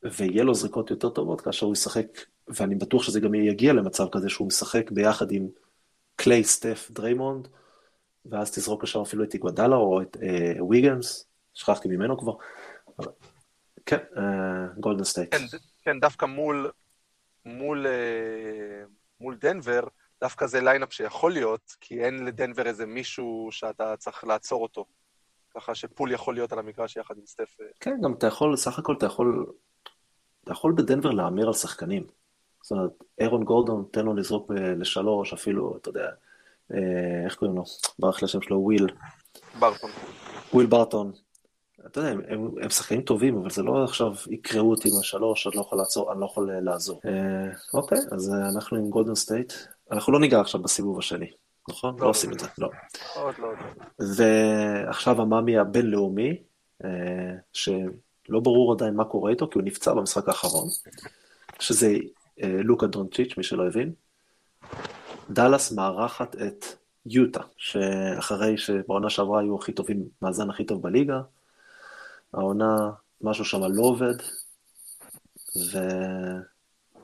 ויהיה 0.04 0.44
לו 0.44 0.56
זריקות 0.56 0.92
יותר 0.92 1.10
טובות 1.10 1.42
כאשר 1.42 1.66
הוא 1.66 1.74
ישחק, 1.74 2.08
ואני 2.48 2.76
בטוח 2.76 3.04
שזה 3.04 3.20
גם 3.20 3.34
יגיע 3.36 3.74
למצב 3.74 4.06
כזה 4.12 4.30
שהוא 4.30 4.48
משחק 4.48 4.92
ביחד 4.92 5.32
עם 5.32 5.48
קליי, 6.16 6.44
סטף, 6.44 6.92
דריימונד, 6.92 7.48
ואז 8.26 8.52
תזרוק 8.52 8.84
לשם 8.84 9.02
אפילו 9.02 9.24
את 9.24 9.34
איגוודאלה 9.34 9.76
או 9.76 10.02
את 10.02 10.18
אה, 10.24 10.64
ויגנס, 10.64 11.28
שכחתי 11.54 11.88
ממנו 11.88 12.18
כבר. 12.18 12.34
כן, 13.91 13.97
אה, 14.17 14.67
גולדן 14.80 15.04
סטייט. 15.04 15.36
כן, 15.36 15.58
כן, 15.84 15.99
דווקא 15.99 16.25
מול, 16.25 16.71
מול, 17.45 17.88
אה, 17.88 18.84
מול 19.19 19.36
דנבר, 19.36 19.84
דווקא 20.21 20.47
זה 20.47 20.62
lineup 20.62 20.94
שיכול 20.93 21.32
להיות, 21.32 21.75
כי 21.82 22.04
אין 22.04 22.25
לדנבר 22.25 22.67
איזה 22.67 22.86
מישהו 22.86 23.47
שאתה 23.51 23.97
צריך 23.97 24.23
לעצור 24.23 24.63
אותו. 24.63 24.86
ככה 25.56 25.75
שפול 25.75 26.12
יכול 26.12 26.34
להיות 26.34 26.51
על 26.51 26.60
המגרש 26.60 26.95
יחד 26.95 27.17
עם 27.17 27.25
סטף. 27.25 27.58
כן, 27.80 27.97
גם 28.04 28.13
אתה 28.13 28.27
יכול, 28.27 28.56
סך 28.56 28.80
הכל 28.80 28.93
אתה 28.93 29.06
יכול, 29.06 29.45
אתה 30.43 30.51
יכול 30.51 30.73
בדנבר 30.77 31.12
להמר 31.12 31.47
על 31.47 31.54
שחקנים. 31.54 32.08
זאת 32.62 32.71
אומרת, 32.71 32.91
ארון 33.20 33.44
גורדון, 33.43 33.86
תן 33.91 34.06
לו 34.06 34.13
לזרוק 34.13 34.51
לשלוש, 34.56 35.34
אפילו, 35.34 35.77
אתה 35.77 35.89
יודע, 35.89 36.10
אה, 36.73 37.25
איך 37.25 37.36
קוראים 37.36 37.58
לו? 37.58 37.63
ברח 37.99 38.23
לי 38.24 38.30
השם 38.30 38.41
שלו, 38.41 38.60
וויל. 38.60 38.88
ברטון. 39.60 39.91
וויל 40.54 40.67
ברטון. 40.67 41.12
אתה 41.86 42.00
יודע, 42.00 42.12
הם, 42.12 42.22
הם, 42.28 42.50
הם 42.62 42.70
שחקנים 42.70 43.02
טובים, 43.02 43.38
אבל 43.38 43.50
זה 43.50 43.63
לא 43.63 43.84
עכשיו 43.84 44.13
יקרעו 44.30 44.72
אותי 44.72 44.89
מהשלוש, 44.96 45.48
אני 45.48 45.56
לא 45.56 45.62
יכול 45.62 45.78
לעצור, 45.78 46.12
אני 46.12 46.20
לא 46.20 46.26
יכול 46.26 46.52
לעזור. 46.62 47.02
אה, 47.06 47.54
אוקיי, 47.74 47.98
אז 48.12 48.34
אנחנו 48.56 48.78
עם 48.78 48.89
גולדן 48.89 49.15
סטייט. 49.15 49.54
אנחנו 49.91 50.13
לא 50.13 50.20
ניגע 50.20 50.41
עכשיו 50.41 50.62
בסיבוב 50.62 51.00
השני, 51.00 51.32
נכון? 51.70 51.96
לא, 51.96 52.02
לא 52.02 52.10
עושים 52.10 52.32
את 52.32 52.39
זה, 52.39 52.48
לא. 52.58 52.70
עוד 53.15 53.36
לא. 53.39 53.48
ועכשיו 54.00 55.22
המאמי 55.22 55.58
הבינלאומי, 55.58 56.38
אה, 56.84 56.89
שלא 57.54 58.39
ברור 58.39 58.74
עדיין 58.74 58.96
מה 58.96 59.06
קורה 59.06 59.32
איתו, 59.32 59.50
כי 59.50 59.60
הוא 59.60 59.65
נפצע 59.65 59.94
במשחק 59.94 60.28
האחרון, 60.28 60.67
שזה 61.60 61.96
אה, 62.44 62.58
לוקה 62.63 62.88
דונצ'יץ', 62.88 63.38
מי 63.38 63.44
שלא 63.44 63.67
הבין. 63.67 63.94
דאלאס 65.30 65.72
מארחת 65.72 66.36
את 66.36 66.65
יוטה, 67.06 67.41
שאחרי 67.58 68.58
שבעונה 68.58 69.10
שעברה 69.10 69.39
היו 69.39 69.56
הכי 69.56 69.72
טובים, 69.72 70.04
מאזן 70.22 70.50
הכי 70.50 70.63
טוב 70.63 70.82
בליגה, 70.82 71.22
העונה, 72.34 72.91
משהו 73.22 73.46
שם 73.46 73.60
לא 73.63 73.84
עובד, 73.84 74.15
ו... 75.56 75.78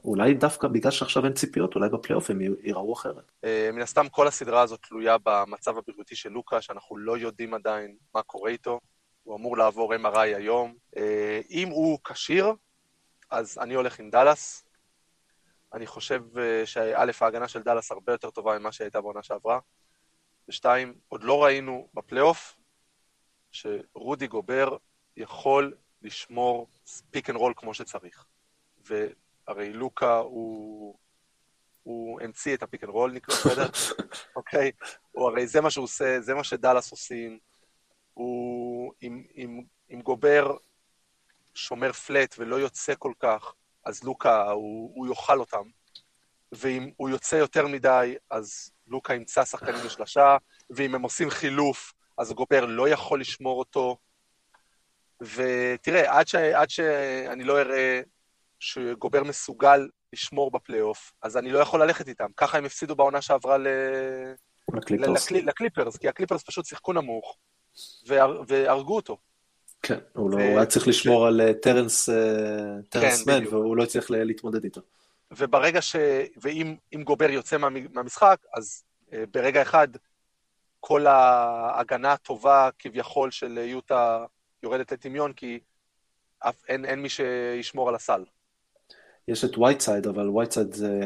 אולי 0.07 0.33
דווקא 0.33 0.67
בגלל 0.67 0.91
שעכשיו 0.91 1.25
אין 1.25 1.33
ציפיות, 1.33 1.75
אולי 1.75 1.89
בפלייאוף 1.89 2.29
הם 2.29 2.41
ייראו 2.41 2.93
אחרת. 2.93 3.31
אה, 3.43 3.69
מן 3.73 3.81
הסתם 3.81 4.09
כל 4.09 4.27
הסדרה 4.27 4.61
הזאת 4.61 4.79
תלויה 4.81 5.15
במצב 5.23 5.77
הבריאותי 5.77 6.15
של 6.15 6.29
לוקה, 6.29 6.61
שאנחנו 6.61 6.97
לא 6.97 7.17
יודעים 7.17 7.53
עדיין 7.53 7.95
מה 8.15 8.21
קורה 8.21 8.49
איתו. 8.49 8.79
הוא 9.23 9.35
אמור 9.35 9.57
לעבור 9.57 9.93
MRI 9.95 10.19
היום. 10.19 10.75
אה, 10.97 11.41
אם 11.49 11.69
הוא 11.69 11.99
כשיר, 12.03 12.53
אז 13.29 13.57
אני 13.61 13.73
הולך 13.73 13.99
עם 13.99 14.09
דאלאס. 14.09 14.65
אני 15.73 15.87
חושב 15.87 16.21
אה, 16.37 16.65
שא', 16.65 17.11
ההגנה 17.21 17.47
של 17.47 17.61
דאלאס 17.61 17.91
הרבה 17.91 18.11
יותר 18.11 18.29
טובה 18.29 18.59
ממה 18.59 18.71
שהייתה 18.71 19.01
בעונה 19.01 19.23
שעברה. 19.23 19.59
ושתיים, 20.49 20.93
עוד 21.07 21.23
לא 21.23 21.43
ראינו 21.43 21.87
בפלייאוף 21.93 22.55
שרודי 23.51 24.27
גובר 24.27 24.77
יכול 25.17 25.73
לשמור 26.01 26.67
pick 27.11 27.29
and 27.29 27.37
roll 27.37 27.53
כמו 27.57 27.73
שצריך. 27.73 28.25
הרי 29.47 29.73
לוקה 29.73 30.17
הוא, 30.17 30.97
הוא 31.83 32.21
המציא 32.21 32.55
את 32.55 32.63
ה 32.63 32.67
pick 32.67 32.83
and 32.83 32.91
roll, 32.91 33.11
נקרא, 33.11 33.35
בסדר? 33.35 33.69
אוקיי? 34.35 34.71
הוא 35.11 35.29
הרי 35.29 35.47
זה 35.47 35.61
מה 35.61 35.71
שהוא 35.71 35.83
עושה, 35.83 36.21
זה 36.21 36.33
מה 36.33 36.43
שדאלאס 36.43 36.91
עושים. 36.91 37.39
הוא 38.13 38.93
עם, 39.01 39.23
עם, 39.33 39.61
עם 39.89 40.01
גובר 40.01 40.57
שומר 41.53 41.93
flat 41.93 42.35
ולא 42.37 42.55
יוצא 42.55 42.93
כל 42.99 43.13
כך, 43.19 43.53
אז 43.85 44.03
לוקה, 44.03 44.51
הוא, 44.51 44.91
הוא 44.95 45.07
יאכל 45.07 45.39
אותם. 45.39 45.69
ואם 46.51 46.91
הוא 46.97 47.09
יוצא 47.09 47.35
יותר 47.35 47.67
מדי, 47.67 48.15
אז 48.29 48.71
לוקה 48.87 49.13
ימצא 49.13 49.45
שחקנים 49.45 49.85
בשלושה, 49.85 50.37
ואם 50.69 50.95
הם 50.95 51.01
עושים 51.01 51.29
חילוף, 51.29 51.93
אז 52.17 52.33
גובר 52.33 52.65
לא 52.65 52.89
יכול 52.89 53.21
לשמור 53.21 53.59
אותו. 53.59 53.97
ותראה, 55.21 56.19
עד, 56.19 56.27
ש, 56.27 56.35
עד 56.35 56.69
שאני 56.69 57.43
לא 57.43 57.61
אראה 57.61 58.01
שגובר 58.59 59.23
מסוגל 59.23 59.87
לשמור 60.13 60.51
בפלייאוף, 60.51 61.11
אז 61.21 61.37
אני 61.37 61.51
לא 61.51 61.59
יכול 61.59 61.83
ללכת 61.83 62.07
איתם. 62.07 62.27
ככה 62.37 62.57
הם 62.57 62.65
הפסידו 62.65 62.95
בעונה 62.95 63.21
שעברה 63.21 63.57
ל... 63.57 63.67
לקליפרס. 64.73 65.31
לקליפרס, 65.31 65.97
כי 65.97 66.07
הקליפרס 66.07 66.43
פשוט 66.43 66.65
שיחקו 66.65 66.93
נמוך 66.93 67.37
והרגו 68.47 68.95
אותו. 68.95 69.17
כן, 69.81 69.97
הוא, 70.13 70.31
לא, 70.31 70.35
הוא 70.35 70.43
היה 70.43 70.65
צריך 70.65 70.87
לשמור 70.87 71.27
על 71.27 71.41
אה, 71.41 71.53
טרנס, 71.53 72.09
אה, 72.09 72.15
טרנס 72.89 73.23
כן, 73.23 73.31
מן, 73.31 73.37
בדיוק. 73.37 73.53
והוא 73.53 73.77
לא 73.77 73.83
הצליח 73.83 74.09
להתמודד 74.09 74.63
איתו. 74.63 74.81
וברגע 75.31 75.81
ש... 75.81 75.95
ואם 76.41 76.75
אם 76.95 77.03
גובר 77.03 77.29
יוצא 77.29 77.57
מה, 77.57 77.67
מהמשחק, 77.93 78.37
אז 78.53 78.83
אה, 79.13 79.23
ברגע 79.33 79.61
אחד 79.61 79.87
כל 80.79 81.07
ההגנה 81.07 82.13
הטובה 82.13 82.69
כביכול 82.79 83.31
של 83.31 83.57
יוטה 83.57 84.25
יורדת 84.63 84.91
לטמיון, 84.91 85.33
כי 85.33 85.59
אף, 86.39 86.65
אין, 86.67 86.85
אין 86.85 87.01
מי 87.01 87.09
שישמור 87.09 87.89
על 87.89 87.95
הסל. 87.95 88.25
יש 89.27 89.45
את 89.45 89.57
וייטסייד, 89.57 90.07
אבל 90.07 90.29
וייטסייד 90.29 90.73
זה, 90.73 91.01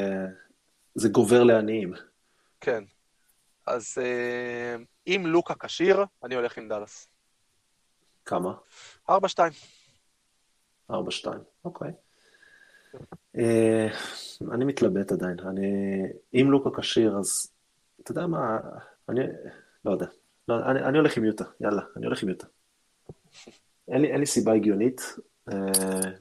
זה 0.95 1.09
גובר 1.09 1.43
לעניים. 1.43 1.93
כן. 2.61 2.83
אז 3.67 3.97
אה, 4.01 4.75
אם 5.07 5.23
לוקה 5.25 5.53
כשיר, 5.59 6.05
אני 6.23 6.35
הולך 6.35 6.57
עם 6.57 6.67
דאלאס. 6.67 7.07
כמה? 8.25 8.53
4-2. 9.09 9.13
4-2, 10.91 10.93
אוקיי. 11.65 11.91
אה, 13.37 13.87
אני 14.51 14.65
מתלבט 14.65 15.11
עדיין. 15.11 15.39
אני, 15.39 15.67
אם 16.33 16.51
לוקה 16.51 16.81
כשיר, 16.81 17.17
אז 17.17 17.53
אתה 18.01 18.11
יודע 18.11 18.27
מה, 18.27 18.59
אני 19.09 19.21
לא 19.85 19.91
יודע. 19.91 20.05
לא, 20.47 20.55
אני, 20.71 20.79
אני 20.83 20.97
הולך 20.97 21.17
עם 21.17 21.25
יוטה, 21.25 21.43
יאללה, 21.59 21.81
אני 21.97 22.05
הולך 22.05 22.23
עם 22.23 22.29
יוטה. 22.29 22.47
אין 23.87 24.01
לי, 24.01 24.11
אין 24.11 24.19
לי 24.19 24.25
סיבה 24.25 24.53
הגיונית, 24.53 25.01
אה, 25.49 25.55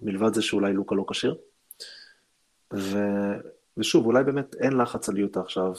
מלבד 0.02 0.34
זה 0.34 0.42
שאולי 0.42 0.72
לוקה 0.72 0.94
לא 0.94 1.04
כשיר. 1.10 1.36
ו, 2.74 2.98
ושוב, 3.76 4.06
אולי 4.06 4.24
באמת 4.24 4.54
אין 4.54 4.72
לחץ 4.72 5.08
על 5.08 5.18
יוטה 5.18 5.40
עכשיו. 5.40 5.72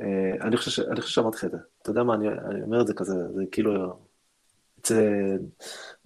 אה, 0.00 0.32
אני 0.40 0.56
חושב, 0.56 0.70
ש, 0.70 0.78
אני 0.80 1.00
חושב 1.00 1.14
שאמרתי 1.14 1.36
לך 1.36 1.44
את 1.44 1.50
זה. 1.50 1.56
אתה 1.82 1.90
יודע 1.90 2.02
מה, 2.02 2.14
אני, 2.14 2.28
אני 2.28 2.62
אומר 2.62 2.80
את 2.80 2.86
זה 2.86 2.94
כזה, 2.94 3.14
זה 3.34 3.42
כאילו 3.52 3.96
יוצא 4.76 5.10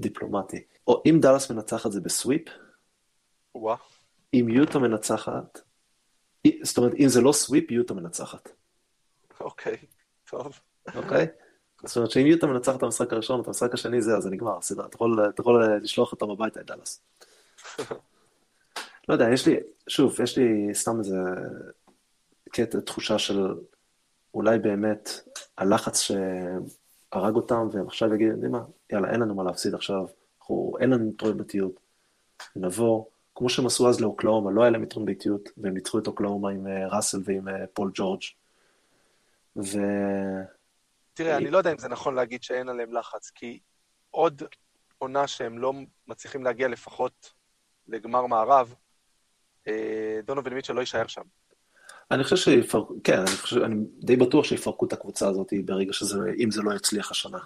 דיפלומטי. 0.01 0.65
או 0.87 1.03
אם 1.07 1.19
דאלאס 1.23 1.51
מנצחת 1.51 1.93
זה 1.93 2.01
בסוויפ, 2.01 2.49
וואה. 3.55 3.77
אם 4.35 4.47
יוטה 4.49 4.79
מנצחת, 4.79 5.61
זאת 6.63 6.79
אומרת, 6.79 6.93
אם 6.95 7.09
זה 7.09 7.21
לא 7.21 7.33
סוויפ, 7.33 7.71
יוטה 7.71 7.95
מנצחת, 7.95 8.49
אוקיי, 9.41 9.77
טוב. 10.31 10.61
אוקיי? 10.95 11.27
זאת 11.87 11.97
אומרת 11.97 12.11
שאם 12.11 12.27
יוטה 12.27 12.47
מנצחת 12.47 12.77
את 12.77 12.83
המשחק 12.83 13.13
הראשון, 13.13 13.41
את 13.41 13.47
המשחק 13.47 13.75
השני, 13.75 14.03
זהו, 14.03 14.21
זה 14.21 14.31
נגמר, 14.31 14.61
סדרה. 14.61 14.87
אתה 14.87 14.97
יכול, 14.97 15.29
אתה 15.29 15.41
יכול 15.41 15.65
לשלוח 15.83 16.13
אותם 16.13 16.31
הביתה, 16.31 16.61
את 16.61 16.67
דאלאס. 16.67 17.01
לא 19.09 19.15
יודע, 19.15 19.29
יש 19.33 19.49
לי, 19.49 19.57
שוב, 19.89 20.21
יש 20.21 20.39
לי 20.39 20.75
סתם 20.75 20.99
איזה 20.99 21.19
קטע, 22.51 22.81
תחושה 22.81 23.19
של 23.19 23.55
אולי 24.35 24.59
באמת 24.59 25.11
הלחץ 25.59 26.01
שהרג 26.01 27.35
אותם, 27.35 27.69
והם 27.73 27.87
עכשיו 27.87 28.15
יגידו, 28.15 28.31
יודעים 28.31 28.53
מה, 28.53 28.65
יאללה, 28.93 29.11
אין 29.11 29.21
לנו 29.21 29.35
מה 29.35 29.43
להפסיד 29.43 29.75
עכשיו, 29.75 30.07
אנחנו, 30.41 30.73
אין 30.81 30.91
לנו 30.91 31.11
יתרון 31.11 31.39
ביתיות, 31.39 31.81
נבוא, 32.57 33.05
כמו 33.35 33.49
שהם 33.49 33.67
עשו 33.67 33.89
אז 33.89 34.01
לאוקלאומה, 34.01 34.51
לא 34.51 34.63
היה 34.63 34.71
להם 34.71 34.83
יתרון 34.83 35.05
ביתיות, 35.07 35.49
והם 35.57 35.75
ניצחו 35.75 35.99
את 35.99 36.07
אוקלאומה 36.07 36.51
עם 36.51 36.67
אה, 36.67 36.89
ראסל 36.89 37.19
ועם 37.25 37.49
אה, 37.49 37.67
פול 37.75 37.91
ג'ורג'. 37.95 38.23
ו... 39.57 39.79
תראה, 41.17 41.37
אני 41.37 41.51
לא 41.51 41.59
יודע 41.59 41.73
אם 41.73 41.79
זה 41.79 41.89
נכון 41.89 42.15
להגיד 42.15 42.43
שאין 42.43 42.69
עליהם 42.69 42.93
לחץ, 42.93 43.31
כי 43.31 43.59
עוד 44.11 44.43
עונה 44.99 45.27
שהם 45.27 45.59
לא 45.59 45.73
מצליחים 46.07 46.45
להגיע 46.45 46.69
לפחות 46.69 47.33
לגמר 47.89 48.27
מערב, 48.27 48.75
אה, 49.69 50.21
דונובן 50.25 50.55
מיטשל 50.55 50.73
לא 50.73 50.81
יישאר 50.81 51.07
שם. 51.07 51.23
אני 52.11 52.25
חושב 52.25 52.37
שיפרקו, 52.37 52.95
כן, 53.05 53.19
אני 53.19 53.27
חושב, 53.27 53.63
אני 53.63 53.75
די 53.99 54.17
בטוח 54.17 54.45
שיפרקו 54.45 54.87
את 54.87 54.93
הקבוצה 54.93 55.29
הזאת 55.29 55.53
ברגע 55.65 55.93
שזה, 55.93 56.19
אם 56.39 56.51
זה 56.51 56.63
לא 56.63 56.75
יצליח 56.75 57.11
השנה. 57.11 57.39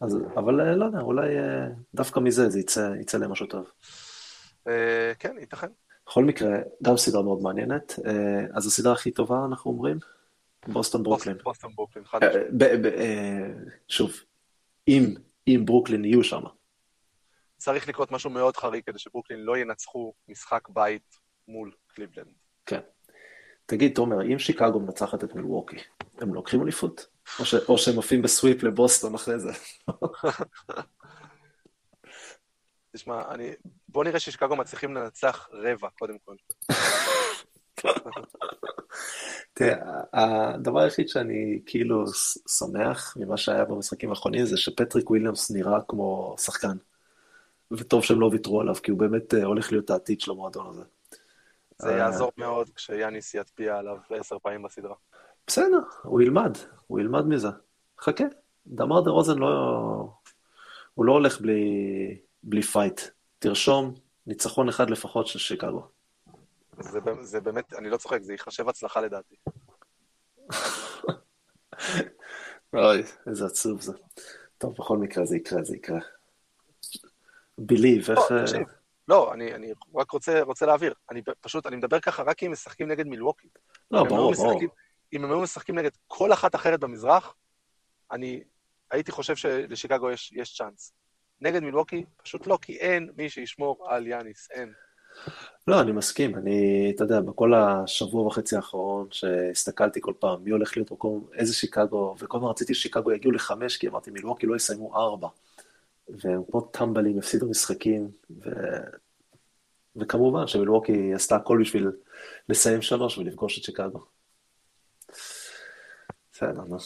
אז, 0.00 0.18
אבל 0.34 0.60
אה, 0.60 0.76
לא 0.76 0.84
יודע, 0.84 1.00
אולי 1.00 1.38
אה, 1.38 1.66
דווקא 1.94 2.20
מזה 2.20 2.48
זה 2.48 2.60
יצא, 2.60 2.92
יצא 3.00 3.18
להם 3.18 3.32
משהו 3.32 3.46
טוב. 3.46 3.70
כן, 5.18 5.38
ייתכן. 5.38 5.66
בכל 6.06 6.24
מקרה, 6.24 6.50
גם 6.82 6.96
סדרה 6.96 7.22
מאוד 7.22 7.42
מעניינת. 7.42 7.98
אז 8.54 8.66
הסדרה 8.66 8.92
הכי 8.92 9.10
טובה, 9.10 9.44
אנחנו 9.48 9.70
אומרים, 9.70 9.98
בוסטון 10.68 11.02
ברוקלין. 11.02 11.38
בוסטון 11.44 11.72
ברוקלין, 11.74 12.04
חד 12.04 12.22
אה, 12.22 12.28
משמעית. 12.28 12.94
אה, 12.94 13.48
שוב, 13.88 14.12
אם, 14.88 15.14
אם 15.48 15.62
ברוקלין 15.64 16.04
יהיו 16.04 16.24
שם, 16.24 16.42
צריך 17.62 17.88
לקרות 17.88 18.12
משהו 18.12 18.30
מאוד 18.30 18.56
חריג 18.56 18.84
כדי 18.86 18.98
שברוקלין 18.98 19.40
לא 19.40 19.58
ינצחו 19.58 20.12
משחק 20.28 20.68
בית 20.68 21.18
מול 21.48 21.72
קליבלנד. 21.86 22.34
כן. 22.66 22.80
תגיד, 23.66 23.94
תומר, 23.94 24.22
אם 24.32 24.38
שיקגו 24.38 24.80
מנצחת 24.80 25.24
את 25.24 25.34
מילווקי, 25.34 25.76
הם 26.18 26.34
לוקחים 26.34 26.62
אליפות? 26.62 27.06
או, 27.40 27.44
ש, 27.44 27.54
או 27.54 27.78
שהם 27.78 27.98
עפים 27.98 28.22
ב 28.22 28.29
sweep 28.29 28.62
לבוסטון 28.62 29.14
אחרי 29.14 29.38
זה? 29.38 29.50
תשמע, 32.96 33.22
אני... 33.30 33.52
בוא 33.88 34.04
נראה 34.04 34.20
ששיקגו 34.20 34.56
מצליחים 34.56 34.94
לנצח 34.94 35.48
רבע, 35.52 35.88
קודם 35.98 36.16
כל. 36.24 36.34
תראה, 39.54 39.76
הדבר 40.12 40.80
היחיד 40.80 41.08
שאני 41.08 41.60
כאילו 41.66 42.04
שמח 42.48 43.16
ממה 43.16 43.36
שהיה 43.36 43.64
במשחקים 43.64 44.10
האחרונים 44.10 44.44
זה 44.44 44.56
שפטריק 44.56 45.10
וויליאמס 45.10 45.50
נראה 45.50 45.78
כמו 45.88 46.36
שחקן. 46.38 46.76
וטוב 47.70 48.04
שהם 48.04 48.20
לא 48.20 48.26
ויתרו 48.26 48.60
עליו, 48.60 48.74
כי 48.82 48.90
הוא 48.90 48.98
באמת 48.98 49.34
אה, 49.34 49.44
הולך 49.44 49.72
להיות 49.72 49.90
העתיד 49.90 50.20
של 50.20 50.30
המועדון 50.30 50.66
הזה. 50.66 50.82
זה 51.78 51.88
אה, 51.88 51.98
יעזור 51.98 52.32
מאוד 52.36 52.70
כשיאניס 52.74 53.34
יצביע 53.34 53.76
עליו 53.76 53.96
עשר 54.10 54.38
פעמים 54.38 54.62
בסדרה. 54.62 54.94
בסדר, 55.46 55.80
הוא 56.02 56.22
ילמד, 56.22 56.58
הוא 56.86 57.00
ילמד 57.00 57.26
מזה. 57.26 57.48
חכה, 58.00 58.24
דמר 58.66 59.00
דה 59.00 59.10
רוזן 59.10 59.38
לא... 59.38 60.08
הוא 60.94 61.04
לא 61.04 61.12
הולך 61.12 61.40
בלי, 61.40 62.18
בלי 62.42 62.62
fight. 62.62 63.00
תרשום, 63.38 63.94
ניצחון 64.26 64.68
אחד 64.68 64.90
לפחות 64.90 65.26
של 65.26 65.38
שיקגו. 65.38 65.86
זה, 66.82 67.00
זה 67.20 67.40
באמת, 67.40 67.74
אני 67.74 67.90
לא 67.90 67.96
צוחק, 67.96 68.22
זה 68.22 68.32
ייחשב 68.32 68.68
הצלחה 68.68 69.00
לדעתי. 69.00 69.34
אוי, 72.74 73.02
איזה 73.26 73.46
עצוב 73.46 73.80
זה. 73.80 73.92
טוב, 74.58 74.74
בכל 74.78 74.98
מקרה 74.98 75.24
זה 75.24 75.36
יקרה, 75.36 75.62
זה 75.64 75.76
יקרה. 75.76 75.98
ביליב, 77.58 78.10
איך... 78.10 78.18
לא. 78.30 78.60
לא, 79.08 79.34
אני, 79.34 79.54
אני 79.54 79.72
רק 79.94 80.10
רוצה, 80.10 80.42
רוצה 80.42 80.66
להבהיר. 80.66 80.94
אני 81.10 81.22
פשוט, 81.40 81.66
אני 81.66 81.76
מדבר 81.76 82.00
ככה 82.00 82.22
רק 82.22 82.36
כי 82.36 82.46
הם 82.46 82.52
משחקים 82.52 82.88
נגד 82.88 83.06
מילווקי. 83.06 83.48
לא, 83.90 84.04
ברור, 84.04 84.34
ברור. 84.34 84.60
אם 85.12 85.24
הם 85.24 85.30
היו 85.30 85.40
משחקים 85.40 85.78
נגד 85.78 85.90
כל 86.08 86.32
אחת 86.32 86.54
אחרת 86.54 86.80
במזרח, 86.80 87.34
אני 88.12 88.44
הייתי 88.90 89.12
חושב 89.12 89.36
שלשיקגו 89.36 90.10
יש, 90.10 90.32
יש 90.32 90.56
צ'אנס. 90.56 90.92
נגד 91.40 91.62
מילווקי, 91.62 92.04
פשוט 92.22 92.46
לא, 92.46 92.58
כי 92.62 92.76
אין 92.76 93.10
מי 93.16 93.30
שישמור 93.30 93.86
על 93.90 94.06
יאניס, 94.06 94.50
אין. 94.50 94.72
לא, 95.66 95.80
אני 95.80 95.92
מסכים. 95.92 96.34
אני, 96.34 96.92
אתה 96.94 97.04
יודע, 97.04 97.20
בכל 97.20 97.54
השבוע 97.54 98.26
וחצי 98.26 98.56
האחרון 98.56 99.06
שהסתכלתי 99.10 100.00
כל 100.00 100.12
פעם, 100.18 100.44
מי 100.44 100.50
הולך 100.50 100.76
להיות 100.76 100.90
מקום, 100.90 101.26
איזה 101.34 101.54
שיקגו, 101.54 102.14
וכל 102.18 102.38
הזמן 102.38 102.48
רציתי 102.48 102.74
ששיקגו 102.74 103.12
יגיעו 103.12 103.32
לחמש, 103.32 103.76
כי 103.76 103.88
אמרתי, 103.88 104.10
מילווקי 104.10 104.46
לא 104.46 104.56
יסיימו 104.56 104.96
ארבע. 104.96 105.28
והם 106.08 106.42
כמו 106.50 106.60
טמבלים, 106.60 107.18
הפסידו 107.18 107.50
משחקים, 107.50 108.10
ו... 108.30 108.50
וכמובן 109.96 110.46
שמילווקי 110.46 111.14
עשתה 111.14 111.36
הכל 111.36 111.58
בשביל 111.60 111.90
לסיים 112.48 112.82
שלוש 112.82 113.18
ולפגוש 113.18 113.58
את 113.58 113.64
שיקגו. 113.64 114.04
בסדר, 116.32 116.62
נו. 116.68 116.76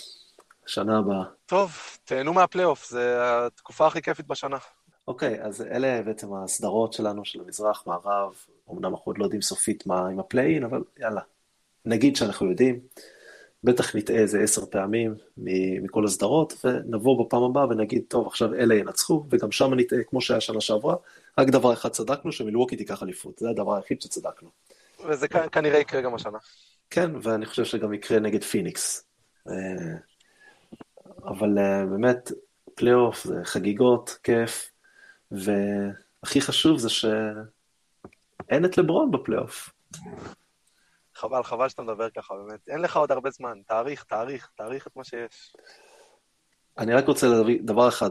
שנה 0.67 0.99
הבאה. 0.99 1.25
טוב, 1.47 1.73
תהנו 2.05 2.35
מהפלייאוף, 2.35 2.91
זו 2.91 2.99
התקופה 3.01 3.87
הכי 3.87 4.03
כיפית 4.03 4.27
בשנה. 4.27 4.57
אוקיי, 5.09 5.43
אז 5.43 5.63
אלה 5.63 6.03
בעצם 6.03 6.35
הסדרות 6.35 6.93
שלנו 6.93 7.25
של 7.25 7.41
המזרח, 7.41 7.87
מערב, 7.87 8.35
אמנם 8.71 8.85
אנחנו 8.85 9.03
עוד 9.05 9.19
לא 9.19 9.25
יודעים 9.25 9.43
סופית 9.43 9.87
מה 9.87 10.09
עם 10.09 10.21
ה 10.21 10.25
play-in, 10.25 10.65
אבל 10.65 10.85
יאללה, 10.99 11.21
נגיד 11.85 12.17
שאנחנו 12.17 12.51
יודעים, 12.51 12.81
בטח 13.65 13.97
נטעה 13.97 14.17
איזה 14.17 14.41
עשר 14.41 14.67
פעמים 14.67 15.15
מכל 15.83 16.05
הסדרות, 16.05 16.65
ונבוא 16.65 17.25
בפעם 17.25 17.43
הבאה 17.43 17.69
ונגיד, 17.69 18.03
טוב, 18.09 18.27
עכשיו 18.27 18.55
אלה 18.55 18.75
ינצחו, 18.75 19.25
וגם 19.31 19.53
שם 19.53 19.75
נטעה 19.75 19.99
כמו 20.05 20.21
שהיה 20.21 20.41
שנה 20.41 20.61
שעברה, 20.61 20.97
רק 21.39 21.49
דבר 21.49 21.73
אחד 21.73 21.89
צדקנו, 21.89 22.33
שמילווקי 22.33 22.77
תיקח 22.77 23.03
אליפות, 23.03 23.39
זה 23.39 23.51
הדבר 23.51 23.77
היחיד 23.77 24.03
שצדקנו. 24.03 24.49
וזה 25.09 25.29
כנראה 25.29 25.79
יקרה 25.79 26.01
גם 26.01 26.15
השנה. 26.15 26.39
כן, 26.91 27.11
ואני 27.23 27.47
חושב 27.47 27.65
שגם 27.65 27.95
יקרה 27.95 28.19
נגד 28.19 28.45
פיניקס. 28.45 29.05
אה, 29.49 29.55
אבל 31.25 31.59
אה, 31.59 31.87
באמת, 31.87 32.33
פלייאוף 32.75 33.25
זה 33.25 33.35
חגיגות, 33.45 34.19
כיף, 34.23 34.71
והכי 35.31 36.41
חשוב 36.41 36.79
זה 36.79 36.89
שאין 36.89 38.65
את 38.65 38.79
לברון 38.79 39.11
בפלייאוף. 39.11 39.71
חבל, 41.15 41.43
חבל 41.43 41.69
שאתה 41.69 41.83
מדבר 41.83 42.11
ככה, 42.11 42.35
באמת. 42.35 42.69
אין 42.69 42.81
לך 42.81 42.97
עוד 42.97 43.13
הרבה 43.13 43.31
זמן. 43.31 43.59
תאריך, 43.67 44.05
תאריך, 44.05 44.51
תאריך 44.57 44.87
את 44.87 44.97
מה 44.97 45.05
שיש. 45.05 45.57
אני 46.79 46.95
רק 46.95 47.07
רוצה 47.07 47.27
להביא 47.27 47.61
דבר 47.63 47.89
אחד, 47.89 48.11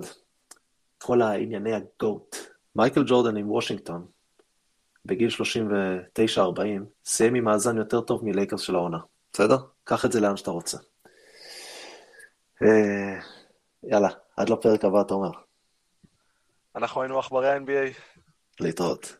כל 0.98 1.22
הענייני 1.22 1.74
הגוט. 1.74 2.36
מייקל 2.76 3.04
ג'ורדן 3.08 3.38
עם 3.38 3.52
וושינגטון, 3.52 4.08
בגיל 5.06 5.30
39-40, 5.30 6.40
סיים 7.06 7.36
עם 7.36 7.44
מאזן 7.44 7.78
יותר 7.78 8.02
טוב 8.02 8.26
מלייקרס 8.26 8.62
של 8.62 8.76
העונה. 8.76 8.98
בסדר? 9.34 9.58
קח 9.84 10.06
את 10.06 10.12
זה 10.12 10.20
לאן 10.20 10.38
שאתה 10.38 10.52
רוצה. 10.52 10.78
אה, 12.64 13.20
יאללה, 13.84 14.10
עד 14.38 14.50
לפרק 14.50 14.86
הבא, 14.86 15.04
תומר. 15.04 15.32
אנחנו 16.76 17.02
היינו 17.02 17.20
עכברי 17.20 17.50
ה-NBA. 17.50 17.94
להתראות. 18.60 19.18